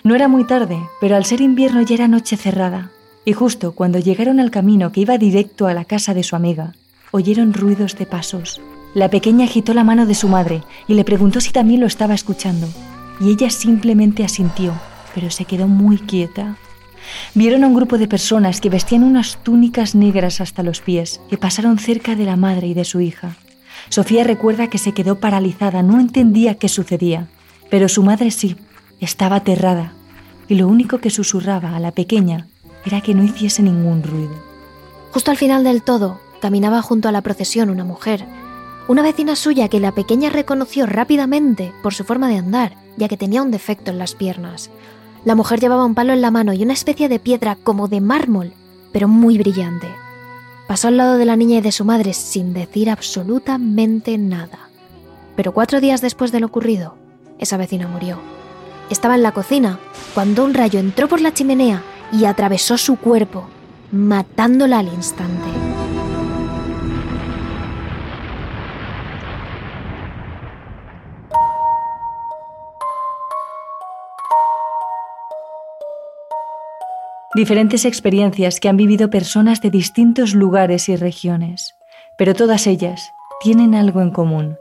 No 0.04 0.14
era 0.14 0.28
muy 0.28 0.44
tarde, 0.44 0.78
pero 1.00 1.16
al 1.16 1.24
ser 1.24 1.40
invierno 1.40 1.82
ya 1.82 1.94
era 1.94 2.08
noche 2.08 2.36
cerrada, 2.36 2.90
y 3.24 3.32
justo 3.32 3.72
cuando 3.72 3.98
llegaron 3.98 4.40
al 4.40 4.50
camino 4.50 4.92
que 4.92 5.00
iba 5.00 5.18
directo 5.18 5.66
a 5.66 5.74
la 5.74 5.84
casa 5.84 6.14
de 6.14 6.22
su 6.22 6.36
amiga, 6.36 6.74
oyeron 7.10 7.52
ruidos 7.52 7.96
de 7.96 8.06
pasos. 8.06 8.60
La 8.94 9.10
pequeña 9.10 9.44
agitó 9.44 9.74
la 9.74 9.84
mano 9.84 10.06
de 10.06 10.14
su 10.14 10.28
madre 10.28 10.62
y 10.88 10.94
le 10.94 11.04
preguntó 11.04 11.40
si 11.40 11.50
también 11.50 11.80
lo 11.80 11.86
estaba 11.86 12.14
escuchando, 12.14 12.68
y 13.20 13.30
ella 13.30 13.50
simplemente 13.50 14.24
asintió, 14.24 14.72
pero 15.14 15.30
se 15.30 15.44
quedó 15.44 15.66
muy 15.66 15.98
quieta. 15.98 16.56
Vieron 17.34 17.64
a 17.64 17.66
un 17.66 17.74
grupo 17.74 17.98
de 17.98 18.08
personas 18.08 18.60
que 18.60 18.70
vestían 18.70 19.04
unas 19.04 19.38
túnicas 19.42 19.94
negras 19.94 20.40
hasta 20.40 20.62
los 20.62 20.80
pies, 20.80 21.20
que 21.28 21.36
pasaron 21.36 21.78
cerca 21.78 22.16
de 22.16 22.24
la 22.24 22.36
madre 22.36 22.68
y 22.68 22.74
de 22.74 22.84
su 22.84 23.00
hija. 23.00 23.36
Sofía 23.88 24.24
recuerda 24.24 24.68
que 24.68 24.78
se 24.78 24.92
quedó 24.92 25.20
paralizada, 25.20 25.82
no 25.82 26.00
entendía 26.00 26.56
qué 26.56 26.68
sucedía, 26.68 27.28
pero 27.70 27.88
su 27.88 28.02
madre 28.02 28.30
sí, 28.30 28.56
estaba 29.00 29.36
aterrada, 29.36 29.92
y 30.48 30.54
lo 30.54 30.68
único 30.68 30.98
que 30.98 31.10
susurraba 31.10 31.76
a 31.76 31.80
la 31.80 31.92
pequeña 31.92 32.46
era 32.84 33.00
que 33.00 33.14
no 33.14 33.24
hiciese 33.24 33.62
ningún 33.62 34.02
ruido. 34.02 34.34
Justo 35.12 35.30
al 35.30 35.36
final 35.36 35.64
del 35.64 35.82
todo, 35.82 36.20
caminaba 36.40 36.82
junto 36.82 37.08
a 37.08 37.12
la 37.12 37.22
procesión 37.22 37.70
una 37.70 37.84
mujer, 37.84 38.24
una 38.88 39.02
vecina 39.02 39.34
suya 39.34 39.68
que 39.68 39.80
la 39.80 39.92
pequeña 39.92 40.30
reconoció 40.30 40.86
rápidamente 40.86 41.72
por 41.82 41.94
su 41.94 42.04
forma 42.04 42.28
de 42.28 42.36
andar, 42.36 42.76
ya 42.96 43.08
que 43.08 43.16
tenía 43.16 43.42
un 43.42 43.50
defecto 43.50 43.90
en 43.90 43.98
las 43.98 44.14
piernas. 44.14 44.70
La 45.24 45.34
mujer 45.34 45.58
llevaba 45.58 45.84
un 45.84 45.94
palo 45.94 46.12
en 46.12 46.20
la 46.20 46.30
mano 46.30 46.52
y 46.52 46.62
una 46.62 46.72
especie 46.72 47.08
de 47.08 47.18
piedra 47.18 47.56
como 47.56 47.88
de 47.88 48.00
mármol, 48.00 48.52
pero 48.92 49.08
muy 49.08 49.38
brillante. 49.38 49.88
Pasó 50.68 50.88
al 50.88 50.96
lado 50.96 51.18
de 51.18 51.24
la 51.24 51.36
niña 51.36 51.58
y 51.58 51.60
de 51.60 51.72
su 51.72 51.84
madre 51.84 52.12
sin 52.12 52.54
decir 52.54 52.88
absolutamente 52.90 54.18
nada. 54.18 54.68
Pero 55.34 55.52
cuatro 55.52 55.80
días 55.80 56.00
después 56.00 56.30
de 56.30 56.40
lo 56.40 56.46
ocurrido, 56.46 56.96
esa 57.38 57.56
vecina 57.56 57.88
murió. 57.88 58.20
Estaba 58.90 59.16
en 59.16 59.22
la 59.22 59.32
cocina 59.32 59.80
cuando 60.14 60.44
un 60.44 60.54
rayo 60.54 60.78
entró 60.78 61.08
por 61.08 61.20
la 61.20 61.34
chimenea 61.34 61.82
y 62.12 62.24
atravesó 62.24 62.78
su 62.78 62.96
cuerpo, 62.96 63.48
matándola 63.90 64.78
al 64.78 64.88
instante. 64.88 65.50
Diferentes 77.34 77.84
experiencias 77.84 78.60
que 78.60 78.68
han 78.68 78.78
vivido 78.78 79.10
personas 79.10 79.60
de 79.60 79.70
distintos 79.70 80.32
lugares 80.32 80.88
y 80.88 80.96
regiones, 80.96 81.74
pero 82.16 82.34
todas 82.34 82.66
ellas 82.66 83.12
tienen 83.42 83.74
algo 83.74 84.00
en 84.00 84.10
común. 84.10 84.56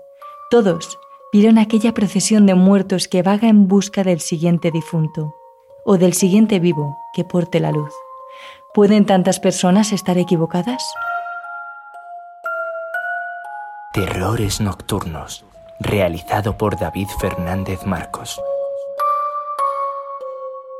Todos 0.49 0.97
vieron 1.35 1.57
aquella 1.57 1.93
procesión 1.93 2.45
de 2.45 2.55
muertos 2.55 3.09
que 3.09 3.21
vaga 3.21 3.49
en 3.49 3.67
busca 3.67 4.05
del 4.05 4.21
siguiente 4.21 4.71
difunto 4.71 5.35
o 5.83 5.97
del 5.97 6.13
siguiente 6.13 6.61
vivo 6.61 6.97
que 7.13 7.25
porte 7.25 7.59
la 7.59 7.73
luz. 7.73 7.91
¿Pueden 8.73 9.05
tantas 9.05 9.41
personas 9.41 9.91
estar 9.91 10.17
equivocadas? 10.17 10.81
Terrores 13.91 14.61
Nocturnos, 14.61 15.43
realizado 15.81 16.57
por 16.57 16.79
David 16.79 17.07
Fernández 17.19 17.85
Marcos. 17.85 18.39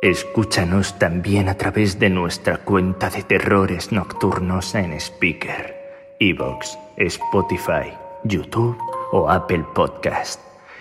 Escúchanos 0.02 0.98
también 0.98 1.50
a 1.50 1.56
través 1.56 2.00
de 2.00 2.10
nuestra 2.10 2.60
cuenta 2.60 3.10
de 3.10 3.24
Terrores 3.24 3.91
Nocturnos 3.91 4.74
en 4.74 4.94
Speaker, 4.94 6.15
Evox, 6.20 6.78
Spotify, 6.96 7.91
YouTube 8.24 8.78
o 9.12 9.29
Apple 9.29 9.65
Podcast. 9.75 10.44